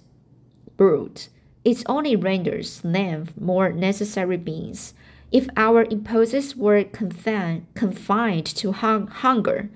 Brute. 0.76 1.28
It 1.64 1.82
only 1.86 2.14
renders 2.14 2.80
them 2.82 3.28
more 3.40 3.72
necessary 3.72 4.36
beings. 4.36 4.92
If 5.32 5.48
our 5.56 5.84
impulses 5.84 6.54
were 6.54 6.84
confined, 6.84 7.66
confined 7.74 8.46
to 8.46 8.72
hung, 8.72 9.06
hunger, 9.06 9.70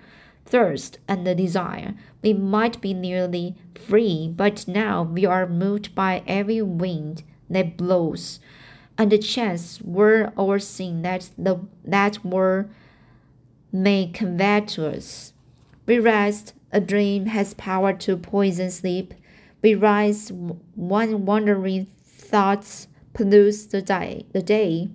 thirst, 0.50 0.98
and 1.08 1.24
desire, 1.36 1.94
we 2.22 2.34
might 2.34 2.80
be 2.80 2.92
nearly 2.92 3.56
free, 3.74 4.28
but 4.34 4.66
now 4.68 5.02
we 5.02 5.24
are 5.24 5.48
moved 5.48 5.94
by 5.94 6.22
every 6.26 6.60
wind 6.60 7.22
that 7.48 7.76
blows, 7.76 8.40
and 8.98 9.10
the 9.10 9.18
chance 9.18 9.80
word 9.80 10.32
or 10.36 10.58
sin 10.58 11.02
that 11.02 11.30
the 11.38 11.60
that 11.84 12.24
word 12.24 12.68
may 13.72 14.06
convey 14.12 14.60
to 14.60 14.88
us. 14.88 15.32
We 15.86 15.98
rest, 15.98 16.54
a 16.72 16.80
dream 16.80 17.26
has 17.26 17.54
power 17.54 17.92
to 17.94 18.16
poison 18.16 18.70
sleep. 18.70 19.14
We 19.62 19.74
rise, 19.74 20.30
one 20.32 21.26
wandering 21.26 21.86
thoughts 22.04 22.88
pollutes 23.12 23.66
the 23.66 23.82
day. 23.82 24.26
The 24.32 24.42
day, 24.42 24.90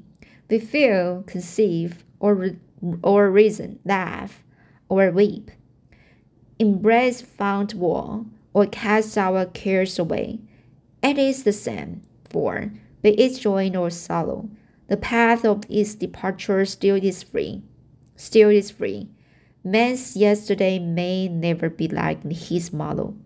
we 0.50 0.60
feel, 0.60 1.24
conceive, 1.24 2.04
or 2.20 2.52
or 3.02 3.32
reason, 3.32 3.80
laugh, 3.84 4.44
or 4.90 5.12
weep 5.12 5.52
embrace 6.60 7.22
found 7.22 7.74
wall, 7.74 8.26
or 8.54 8.66
cast 8.66 9.18
our 9.18 9.46
cares 9.46 10.00
away. 10.00 10.40
It 11.04 11.18
is 11.18 11.44
the 11.44 11.52
same, 11.52 12.02
for, 12.30 12.72
be 13.02 13.10
it 13.22 13.40
joy 13.40 13.70
or 13.76 13.90
sorrow, 13.90 14.50
the 14.88 14.98
path 14.98 15.44
of 15.44 15.64
its 15.70 15.96
departure 15.96 16.66
still 16.66 16.96
is 16.96 17.24
free. 17.24 17.64
Still 18.16 18.50
is 18.50 18.72
free. 18.72 19.10
Man's 19.64 20.16
yesterday 20.16 20.80
may 20.80 21.28
never 21.28 21.70
be 21.70 21.88
like 21.88 22.24
his 22.32 22.72
model. 22.72 23.18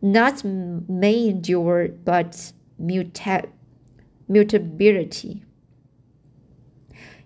Not 0.00 0.44
may 0.44 1.28
endure, 1.28 1.88
but 1.88 2.52
muta- 2.78 3.48
mutability. 4.28 5.44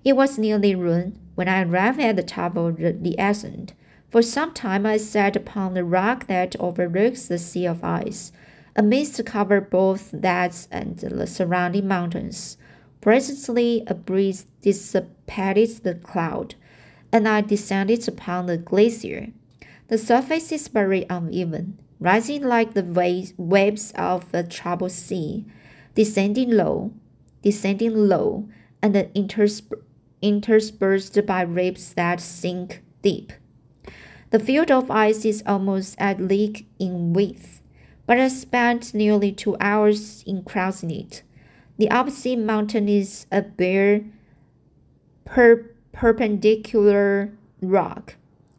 It 0.07 0.15
was 0.15 0.39
nearly 0.39 0.73
noon 0.73 1.19
when 1.35 1.49
I 1.49 1.65
arrived 1.65 1.99
at 1.99 2.15
the 2.15 2.23
top 2.23 2.57
of 2.57 2.77
the 2.77 3.17
ascent. 3.19 3.73
For 4.09 4.23
some 4.23 4.55
time 4.55 4.87
I 4.87 4.99
sat 4.99 5.35
upon 5.35 5.75
the 5.75 5.83
rock 5.83 6.29
that 6.29 6.55
overlooks 6.61 7.27
the 7.27 7.39
sea 7.39 7.67
of 7.67 7.83
ice. 7.83 8.31
A 8.77 8.85
mist 8.85 9.27
covered 9.27 9.69
both 9.69 10.13
that 10.13 10.69
and 10.71 10.97
the 10.97 11.27
surrounding 11.27 11.89
mountains. 11.89 12.57
Presently 13.01 13.83
a 13.89 13.95
breeze 13.95 14.47
dissipated 14.63 15.83
the 15.83 15.97
cloud, 15.97 16.55
and 17.11 17.27
I 17.27 17.41
descended 17.41 18.07
upon 18.07 18.47
the 18.47 18.59
glacier. 18.59 19.33
The 19.89 19.99
surface 19.99 20.53
is 20.53 20.69
very 20.69 21.05
uneven, 21.11 21.81
rising 21.99 22.45
like 22.45 22.75
the 22.75 23.33
waves 23.37 23.93
of 23.97 24.33
a 24.33 24.45
troubled 24.45 24.93
sea, 24.93 25.47
descending 25.97 26.53
low, 26.53 26.93
descending 27.43 28.09
low, 28.09 28.49
and 28.81 28.95
interspersed 29.17 29.83
by 31.27 31.43
ribs 31.43 31.95
that 31.95 32.21
sink 32.21 32.83
deep. 33.03 33.33
The 34.31 34.39
field 34.39 34.71
of 34.71 34.91
ice 34.91 35.25
is 35.25 35.43
almost 35.47 35.95
at 35.99 36.21
league 36.21 36.67
in 36.79 37.13
width, 37.13 37.61
but 38.07 38.19
I 38.19 38.29
spent 38.29 38.93
nearly 38.95 39.33
two 39.33 39.57
hours 39.61 40.25
in 40.27 40.43
crossing 40.43 40.91
it. 40.91 41.23
The 41.79 41.91
opposite 41.91 42.39
mountain 42.39 42.89
is 42.89 43.27
a 43.31 43.43
bare, 43.43 44.03
per 45.25 45.71
perpendicular 45.93 47.33
rock. 47.63 48.17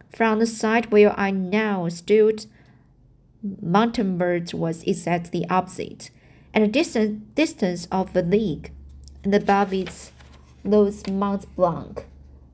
From 0.10 0.40
the 0.40 0.48
side 0.48 0.92
where 0.92 1.18
I 1.20 1.32
now 1.32 1.90
stood, 1.90 2.46
Montanvert 3.46 4.54
was 4.54 4.84
exactly 4.84 5.48
opposite, 5.50 6.10
at 6.54 6.62
a 6.62 6.68
distant 6.68 7.36
distance 7.36 7.88
of 7.92 8.16
a 8.16 8.22
league, 8.22 8.72
and 9.24 9.34
above 9.36 9.74
it 9.74 10.12
rose 10.68 11.08
Mont 11.08 11.46
Blanc 11.56 12.06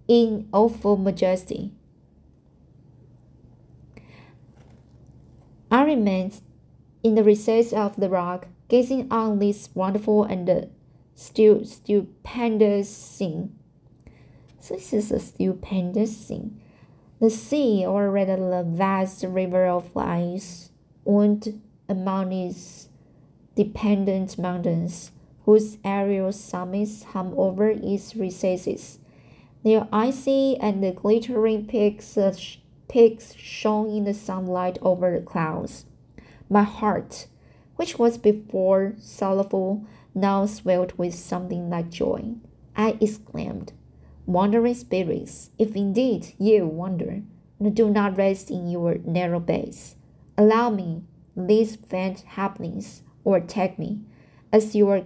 in 0.07 0.47
awful 0.53 0.97
majesty. 0.97 1.71
I 5.71 5.83
remained 5.83 6.41
in 7.01 7.15
the 7.15 7.23
recess 7.23 7.73
of 7.73 7.95
the 7.95 8.09
rock, 8.09 8.47
gazing 8.67 9.11
on 9.11 9.39
this 9.39 9.69
wonderful 9.73 10.23
and 10.23 10.69
still 11.15 11.65
stupendous 11.65 12.95
scene. 12.95 13.55
So 14.59 14.75
this 14.75 14.93
is 14.93 15.11
a 15.11 15.19
stupendous 15.19 16.15
scene. 16.15 16.61
The 17.19 17.29
sea, 17.29 17.85
or 17.85 18.11
rather 18.11 18.37
the 18.37 18.63
vast 18.65 19.23
river 19.23 19.65
of 19.65 19.95
ice, 19.97 20.69
wound 21.05 21.61
among 21.89 22.31
its 22.31 22.89
dependent 23.55 24.37
mountains, 24.37 25.11
whose 25.45 25.77
aerial 25.83 26.31
summits 26.31 27.03
hum 27.03 27.33
over 27.37 27.69
its 27.69 28.15
recesses. 28.15 28.99
Their 29.63 29.87
icy 29.91 30.57
and 30.57 30.95
glittering 30.95 31.65
peaks 31.67 32.17
uh, 32.17 32.35
peaks 32.89 33.33
shone 33.35 33.89
in 33.89 34.03
the 34.03 34.13
sunlight 34.13 34.77
over 34.81 35.17
the 35.17 35.25
clouds. 35.25 35.85
My 36.49 36.63
heart, 36.63 37.27
which 37.75 37.97
was 37.97 38.17
before 38.17 38.93
sorrowful, 38.99 39.85
now 40.13 40.45
swelled 40.45 40.93
with 40.97 41.15
something 41.15 41.69
like 41.69 41.89
joy. 41.89 42.35
I 42.75 42.97
exclaimed, 43.01 43.73
Wandering 44.25 44.75
spirits, 44.75 45.49
if 45.57 45.75
indeed 45.75 46.33
you 46.37 46.65
wander, 46.65 47.23
and 47.59 47.75
do 47.75 47.89
not 47.89 48.17
rest 48.17 48.49
in 48.49 48.69
your 48.69 48.97
narrow 49.05 49.39
base, 49.39 49.95
allow 50.37 50.69
me 50.69 51.03
these 51.35 51.75
faint 51.75 52.21
happenings, 52.21 53.01
or 53.23 53.39
take 53.39 53.79
me 53.79 54.01
as 54.51 54.75
your 54.75 55.03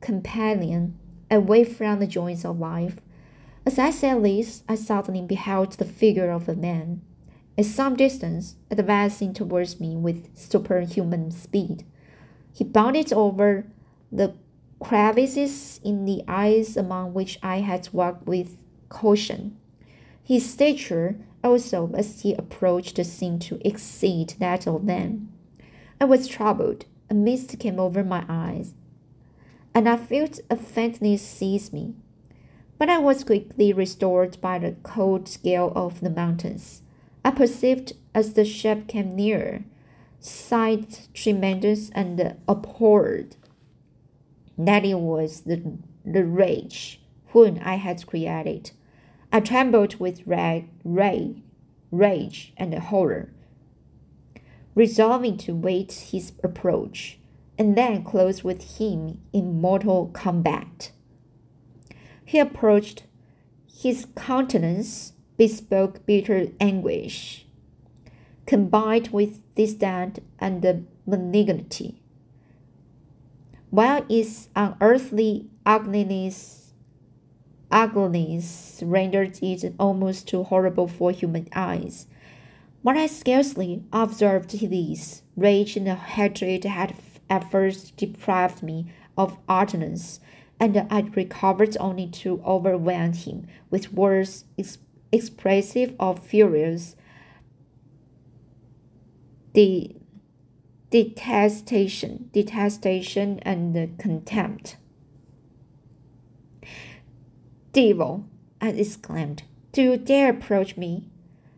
companion 0.00 0.98
away 1.30 1.64
from 1.64 2.00
the 2.00 2.06
joys 2.06 2.44
of 2.44 2.58
life. 2.58 2.96
As 3.66 3.78
I 3.78 3.90
said 3.90 4.24
this, 4.24 4.62
I 4.68 4.76
suddenly 4.76 5.22
beheld 5.22 5.72
the 5.72 5.84
figure 5.84 6.30
of 6.30 6.48
a 6.48 6.54
man 6.54 7.02
at 7.58 7.64
some 7.64 7.96
distance, 7.96 8.54
advancing 8.70 9.34
towards 9.34 9.80
me 9.80 9.96
with 9.96 10.28
superhuman 10.38 11.32
speed. 11.32 11.84
He 12.52 12.62
bounded 12.62 13.12
over 13.12 13.66
the 14.12 14.34
crevices 14.80 15.80
in 15.84 16.04
the 16.04 16.22
ice 16.28 16.76
among 16.76 17.14
which 17.14 17.36
I 17.42 17.58
had 17.58 17.88
walked 17.92 18.28
with 18.28 18.56
caution. 18.88 19.56
His 20.22 20.48
stature 20.48 21.16
also, 21.42 21.90
as 21.96 22.20
he 22.20 22.32
approached, 22.34 23.04
seemed 23.04 23.42
to 23.42 23.60
exceed 23.66 24.34
that 24.38 24.68
of 24.68 24.84
man. 24.84 25.28
I 26.00 26.04
was 26.04 26.28
troubled. 26.28 26.84
A 27.10 27.14
mist 27.14 27.58
came 27.58 27.80
over 27.80 28.04
my 28.04 28.24
eyes, 28.28 28.74
and 29.78 29.88
I 29.88 29.96
felt 29.96 30.40
a 30.50 30.56
faintness 30.56 31.22
seize 31.22 31.72
me. 31.72 31.94
But 32.78 32.88
I 32.90 32.98
was 32.98 33.22
quickly 33.22 33.72
restored 33.72 34.40
by 34.40 34.58
the 34.58 34.72
cold 34.82 35.28
scale 35.28 35.72
of 35.76 36.00
the 36.00 36.10
mountains. 36.10 36.82
I 37.24 37.30
perceived 37.30 37.92
as 38.12 38.32
the 38.32 38.44
ship 38.44 38.88
came 38.88 39.14
nearer, 39.14 39.62
sighed 40.18 40.98
tremendous 41.14 41.90
and 41.90 42.34
abhorred 42.48 43.36
that 44.58 44.84
it 44.84 44.98
was 44.98 45.42
the, 45.42 45.62
the 46.04 46.24
rage 46.24 47.00
whom 47.28 47.60
I 47.62 47.76
had 47.76 48.04
created. 48.04 48.72
I 49.32 49.38
trembled 49.38 50.00
with 50.00 50.26
rage, 50.26 50.64
rage 51.92 52.52
and 52.56 52.74
horror, 52.74 53.30
resolving 54.74 55.36
to 55.36 55.54
wait 55.54 56.08
his 56.10 56.32
approach 56.42 57.20
and 57.58 57.76
then 57.76 58.04
close 58.04 58.44
with 58.44 58.78
him 58.78 59.20
in 59.32 59.60
mortal 59.60 60.06
combat. 60.14 60.92
He 62.24 62.38
approached, 62.38 63.02
his 63.66 64.06
countenance 64.14 65.12
bespoke 65.36 66.06
bitter 66.06 66.48
anguish. 66.60 67.46
combined 68.46 69.08
with 69.08 69.42
disdain 69.54 70.14
and 70.38 70.86
malignity. 71.06 72.00
While 73.70 74.06
its 74.08 74.48
unearthly 74.56 75.50
ugliness, 75.66 76.72
ugliness 77.70 78.82
rendered 78.82 79.38
it 79.42 79.74
almost 79.78 80.26
too 80.28 80.44
horrible 80.44 80.88
for 80.88 81.10
human 81.12 81.48
eyes. 81.54 82.06
But 82.82 82.96
I 82.96 83.06
scarcely 83.06 83.82
observed 83.92 84.58
these. 84.58 85.22
Rage 85.36 85.76
and 85.76 85.88
hatred 85.88 86.64
had 86.64 86.96
at 87.30 87.50
first 87.50 87.96
deprived 87.96 88.62
me 88.62 88.92
of 89.16 89.38
utterance, 89.48 90.20
and 90.60 90.86
I 90.90 91.00
recovered 91.14 91.76
only 91.78 92.06
to 92.08 92.42
overwhelm 92.44 93.12
him 93.12 93.46
with 93.70 93.92
words 93.92 94.44
ex- 94.58 94.78
expressive 95.12 95.94
of 95.98 96.24
furious 96.24 96.96
detestation, 100.90 102.30
detestation 102.32 103.38
and 103.40 103.98
contempt. 103.98 104.76
Devil, 107.72 108.24
I 108.60 108.70
exclaimed, 108.70 109.42
do 109.72 109.82
you 109.82 109.96
dare 109.96 110.30
approach 110.30 110.76
me? 110.76 111.08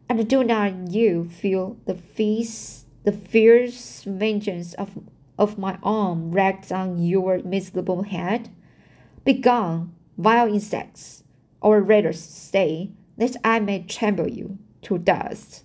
And 0.08 0.28
do 0.28 0.42
not 0.42 0.90
you 0.90 1.28
feel 1.28 1.76
the 1.86 1.94
fierce, 1.94 2.84
the 3.04 3.12
fierce 3.12 4.02
vengeance 4.02 4.74
of, 4.74 4.98
of 5.40 5.58
my 5.58 5.78
arm 5.82 6.30
racked 6.30 6.70
on 6.70 7.02
your 7.02 7.40
miserable 7.42 8.02
head? 8.02 8.50
Begone, 9.24 9.92
vile 10.16 10.46
insects, 10.46 11.24
or 11.60 11.80
rather 11.80 12.12
stay, 12.12 12.90
that 13.16 13.36
I 13.42 13.58
may 13.58 13.82
trample 13.82 14.28
you 14.28 14.58
to 14.82 14.98
dust. 14.98 15.64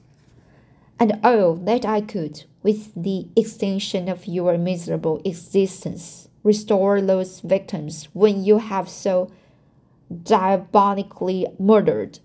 And 1.00 1.20
oh, 1.24 1.58
that 1.66 1.86
I 1.86 2.02
could, 2.02 2.46
with 2.64 2.92
the 2.96 3.28
extinction 3.36 4.10
of 4.10 4.26
your 4.26 4.58
miserable 4.58 5.22
existence, 5.24 6.30
restore 6.42 7.02
those 7.02 7.42
victims 7.42 8.08
when 8.14 8.44
you 8.44 8.58
have 8.58 8.90
so 8.90 9.30
diabolically 10.24 11.46
murdered 11.60 12.20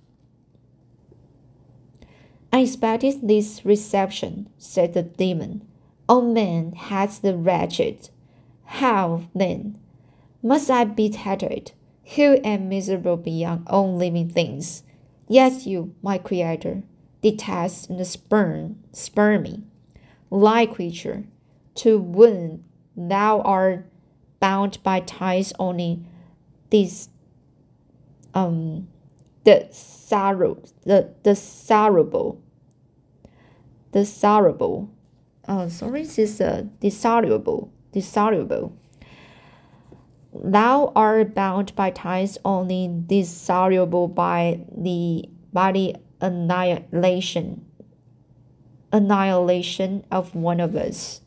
I 2.53 2.61
expected 2.61 3.29
this 3.29 3.65
reception, 3.65 4.49
said 4.59 4.93
the 4.93 5.05
demon. 5.05 5.63
O 6.11 6.20
man 6.20 6.73
has 6.73 7.20
the 7.20 7.37
wretched. 7.37 8.11
How, 8.64 9.29
then, 9.33 9.79
must 10.42 10.68
I 10.68 10.83
be 10.83 11.09
tattered, 11.09 11.70
who 12.16 12.40
am 12.42 12.68
miserable 12.68 13.16
beyond 13.16 13.68
all 13.68 13.94
living 13.94 14.29
things? 14.29 14.83
Yet 15.29 15.66
you, 15.66 15.94
my 16.03 16.18
creator, 16.18 16.83
detest 17.23 17.90
and 17.90 18.05
spurn, 18.05 18.83
spurn 18.90 19.42
me, 19.42 19.62
like 20.31 20.75
creature, 20.75 21.27
to 21.77 22.03
whom 22.03 22.64
thou 22.96 23.40
art 23.42 23.87
bound 24.40 24.83
by 24.83 24.99
ties 24.99 25.53
only 25.61 26.03
this 26.70 27.09
um 28.35 28.88
the 29.44 29.68
sorrow, 29.70 30.61
the 30.83 31.14
the 31.23 31.37
sorrowful, 31.37 32.42
the 33.92 34.05
sorrowful. 34.05 34.90
Oh, 35.53 35.67
sorry, 35.67 36.03
this 36.03 36.17
is 36.17 36.41
uh, 36.41 36.63
desirable, 36.79 37.73
desirable. 37.91 38.73
Thou 40.33 40.93
art 40.95 41.35
bound 41.35 41.75
by 41.75 41.91
ties 41.91 42.39
only 42.45 42.89
dissoluble 43.09 44.07
by 44.07 44.61
the 44.71 45.29
body 45.53 45.97
annihilation, 46.21 47.67
annihilation 48.93 50.05
of 50.09 50.37
one 50.37 50.61
of 50.61 50.77
us. 50.77 51.21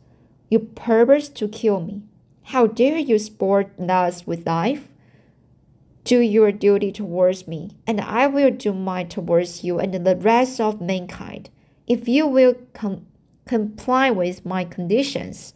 You 0.50 0.60
purpose 0.60 1.28
to 1.28 1.50
kill 1.50 1.82
me. 1.82 2.04
How 2.44 2.68
dare 2.68 3.00
you 3.00 3.20
sport 3.20 3.74
thus 3.78 4.26
with 4.26 4.48
life? 4.48 4.88
Do 6.06 6.20
your 6.20 6.54
duty 6.54 6.94
towards 6.94 7.46
me, 7.46 7.72
and 7.86 8.00
I 8.00 8.28
will 8.28 8.52
do 8.52 8.74
mine 8.74 9.10
towards 9.10 9.66
you 9.66 9.80
and 9.80 9.94
the 9.94 10.16
rest 10.16 10.62
of 10.62 10.80
mankind. 10.80 11.50
If 11.88 12.08
you 12.08 12.26
will 12.26 12.56
com- 12.74 13.08
comply 13.46 14.10
with 14.10 14.46
my 14.46 14.64
conditions, 14.64 15.54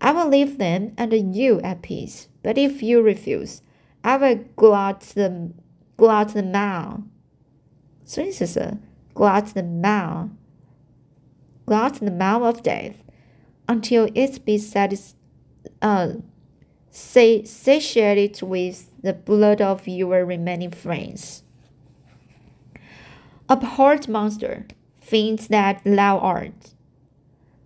I 0.00 0.12
will 0.12 0.28
leave 0.28 0.58
them 0.58 0.92
and 0.96 1.34
you 1.34 1.60
at 1.62 1.82
peace. 1.82 2.28
But 2.42 2.58
if 2.58 2.82
you 2.82 3.02
refuse, 3.02 3.62
I 4.04 4.16
will 4.16 4.44
glut 4.56 5.00
the 5.00 5.52
glut 5.96 6.34
the 6.34 6.42
mouth. 6.42 7.00
So 8.04 8.22
this 8.22 8.40
is 8.40 8.56
a 8.56 8.78
glut 9.14 9.46
the 9.54 9.62
mouth, 9.62 10.30
glut 11.66 11.94
the 11.94 12.10
mouth 12.10 12.42
of 12.42 12.62
death, 12.62 13.02
until 13.68 14.08
it 14.14 14.44
be 14.44 14.58
satisfied. 14.58 15.14
Uh, 15.82 16.12
satiated 16.96 18.40
with 18.40 18.90
the 19.02 19.12
blood 19.12 19.60
of 19.60 19.86
your 19.86 20.24
remaining 20.24 20.70
friends. 20.70 21.42
Abhorred 23.48 24.08
monster, 24.08 24.66
fiend 25.00 25.40
that 25.50 25.82
thou 25.84 26.18
art. 26.18 26.74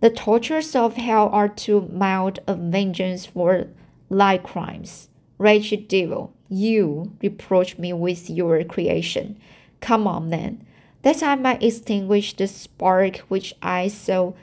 The 0.01 0.11
tortures 0.11 0.75
of 0.75 0.97
hell 0.97 1.29
are 1.29 1.49
too 1.49 1.89
mild 1.93 2.39
a 2.47 2.55
vengeance 2.55 3.27
for 3.27 3.67
thy 4.11 4.39
crimes. 4.39 5.09
Wretched 5.37 5.89
devil, 5.89 6.33
you 6.49 7.13
reproach 7.23 7.79
me 7.79 7.93
with 7.93 8.29
your 8.29 8.65
creation. 8.65 9.39
Come 9.81 10.07
on, 10.07 10.31
then, 10.31 10.67
that 11.03 11.23
I 11.23 11.35
might 11.35 11.63
extinguish 11.63 12.35
the 12.35 12.47
spark 12.47 13.19
which 13.29 13.55
I 13.63 13.89
so 13.89 14.35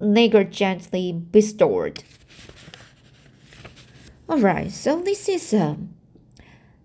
negligently 0.00 1.12
bestowed. 1.12 2.02
All 4.28 4.38
right, 4.38 4.70
so 4.70 5.00
this 5.00 5.28
is 5.28 5.54
um, 5.54 5.94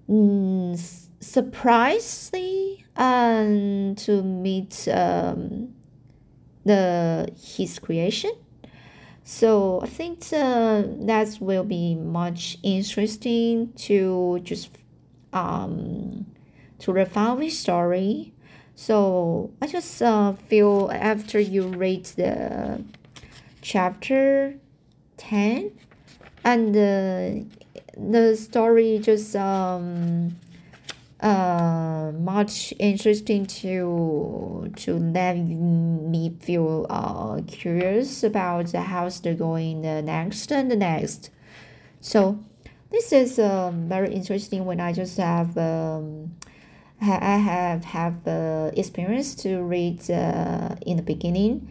mm, 0.09 0.79
surprisingly 1.19 2.85
um, 2.95 3.95
to 3.95 4.23
meet 4.23 4.87
um, 4.87 5.73
the 6.65 7.29
his 7.41 7.79
creation. 7.79 8.31
So 9.23 9.79
I 9.81 9.87
think 9.87 10.19
uh, 10.33 10.83
that 11.05 11.37
will 11.39 11.63
be 11.63 11.95
much 11.95 12.57
interesting 12.61 13.71
to 13.87 14.39
just 14.43 14.69
um 15.31 16.25
to 16.79 16.91
refine 16.91 17.39
the 17.39 17.49
story. 17.49 18.33
So 18.75 19.51
I 19.61 19.67
just 19.67 20.01
uh, 20.01 20.33
feel 20.33 20.91
after 20.93 21.39
you 21.39 21.67
read 21.67 22.05
the 22.05 22.83
chapter 23.61 24.55
ten 25.15 25.71
and 26.43 26.75
uh, 26.75 27.45
the 27.97 28.35
story 28.35 28.99
just 28.99 29.35
um 29.35 30.35
uh 31.23 32.11
much 32.19 32.73
interesting 32.79 33.45
to 33.45 34.71
to 34.75 34.95
let 34.95 35.35
me 35.35 36.35
feel 36.41 36.85
uh 36.89 37.41
curious 37.47 38.23
about 38.23 38.67
the 38.67 38.81
house 38.81 39.19
they're 39.19 39.33
going 39.33 39.81
the 39.81 40.01
next 40.01 40.51
and 40.51 40.69
the 40.69 40.75
next. 40.75 41.31
So 42.01 42.39
this 42.91 43.11
is 43.13 43.39
um 43.39 43.89
very 43.89 44.13
interesting 44.13 44.65
when 44.65 44.79
i 44.79 44.93
just 44.93 45.17
have 45.17 45.57
um 45.57 46.35
i 47.01 47.37
have 47.37 47.83
have 47.85 48.23
the 48.23 48.71
experience 48.77 49.35
to 49.35 49.61
read 49.63 50.09
uh, 50.09 50.75
in 50.85 50.97
the 50.97 51.03
beginning. 51.03 51.69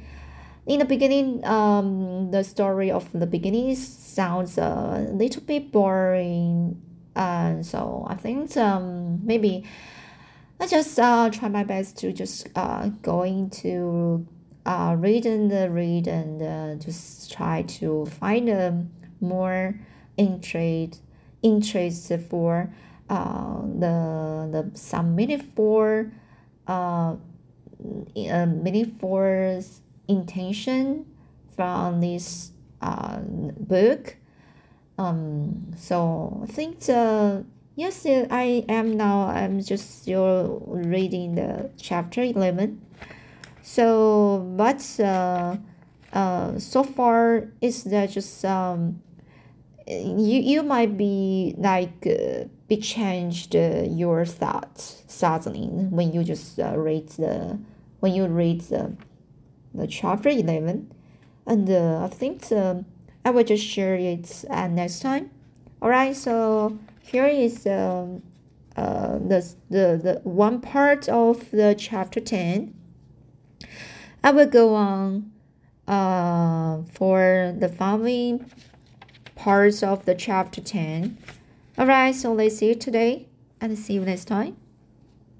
In 0.64 0.78
the 0.78 0.84
beginning, 0.84 1.44
um, 1.44 2.30
the 2.30 2.44
story 2.44 2.90
of 2.90 3.10
the 3.12 3.26
beginning 3.26 3.74
sounds 3.74 4.58
a 4.58 5.08
little 5.12 5.42
bit 5.42 5.72
boring, 5.72 6.80
and 7.14 7.64
so 7.64 8.06
I 8.08 8.14
think 8.14 8.56
um 8.56 9.20
maybe 9.24 9.64
I 10.60 10.66
just 10.66 10.98
uh 10.98 11.30
try 11.30 11.48
my 11.48 11.64
best 11.64 11.98
to 11.98 12.12
just 12.12 12.48
uh 12.54 12.88
going 13.02 13.50
to 13.62 14.26
uh 14.64 14.96
read 14.98 15.26
and 15.26 15.74
read 15.74 16.06
and 16.06 16.42
uh, 16.42 16.74
just 16.82 17.32
try 17.32 17.62
to 17.62 18.06
find 18.06 18.48
a 18.48 18.84
more 19.20 19.78
interest 20.16 21.00
interest 21.42 22.12
for 22.30 22.72
uh 23.08 23.62
the 23.62 24.48
the 24.52 24.70
some 24.74 25.16
metaphor 25.16 26.12
uh, 26.68 27.16
uh 28.30 28.46
metaphors 28.46 29.80
intention 30.08 31.06
from 31.54 32.00
this 32.00 32.52
uh, 32.80 33.18
book. 33.20 34.16
Um, 34.98 35.72
so 35.76 36.40
I 36.42 36.46
think 36.46 36.80
the 36.80 37.44
yes, 37.76 38.06
I 38.06 38.64
am 38.68 38.96
now. 38.96 39.28
I'm 39.28 39.60
just 39.60 40.02
still 40.02 40.62
reading 40.66 41.34
the 41.34 41.70
chapter 41.76 42.22
eleven. 42.22 42.80
So, 43.62 44.38
but 44.56 44.84
uh, 45.00 45.56
uh, 46.12 46.58
so 46.58 46.82
far 46.82 47.48
is 47.60 47.84
that 47.84 48.10
just 48.10 48.44
um, 48.44 49.00
you 49.86 50.40
you 50.40 50.62
might 50.62 50.96
be 50.96 51.54
like 51.56 52.06
uh, 52.06 52.44
be 52.68 52.76
changed 52.76 53.56
uh, 53.56 53.84
your 53.88 54.24
thoughts 54.24 55.02
suddenly 55.06 55.66
when 55.66 56.12
you 56.12 56.24
just 56.24 56.58
uh, 56.58 56.76
read 56.76 57.08
the 57.10 57.58
when 58.00 58.12
you 58.14 58.26
read 58.26 58.60
the 58.62 58.96
the 59.74 59.86
chapter 59.86 60.28
11 60.28 60.92
and 61.46 61.70
uh, 61.70 62.04
I 62.04 62.08
think 62.08 62.52
um, 62.52 62.84
I 63.24 63.30
will 63.30 63.44
just 63.44 63.64
share 63.64 63.94
it 63.94 64.44
uh, 64.50 64.68
next 64.68 65.00
time. 65.00 65.30
Alright, 65.80 66.16
so 66.16 66.78
here 67.00 67.26
is 67.26 67.66
um, 67.66 68.22
uh, 68.76 69.18
the, 69.18 69.54
the, 69.70 70.00
the 70.02 70.20
one 70.24 70.60
part 70.60 71.08
of 71.08 71.50
the 71.50 71.74
chapter 71.78 72.20
10. 72.20 72.74
I 74.24 74.30
will 74.30 74.46
go 74.46 74.74
on 74.74 75.32
uh, 75.86 76.82
for 76.92 77.54
the 77.58 77.68
following 77.68 78.50
parts 79.34 79.82
of 79.82 80.04
the 80.04 80.14
chapter 80.14 80.60
10. 80.60 81.18
Alright, 81.78 82.14
so 82.14 82.32
let's 82.32 82.58
see 82.58 82.70
it 82.70 82.80
today 82.80 83.28
and 83.60 83.78
see 83.78 83.94
you 83.94 84.04
next 84.04 84.26
time. 84.26 84.56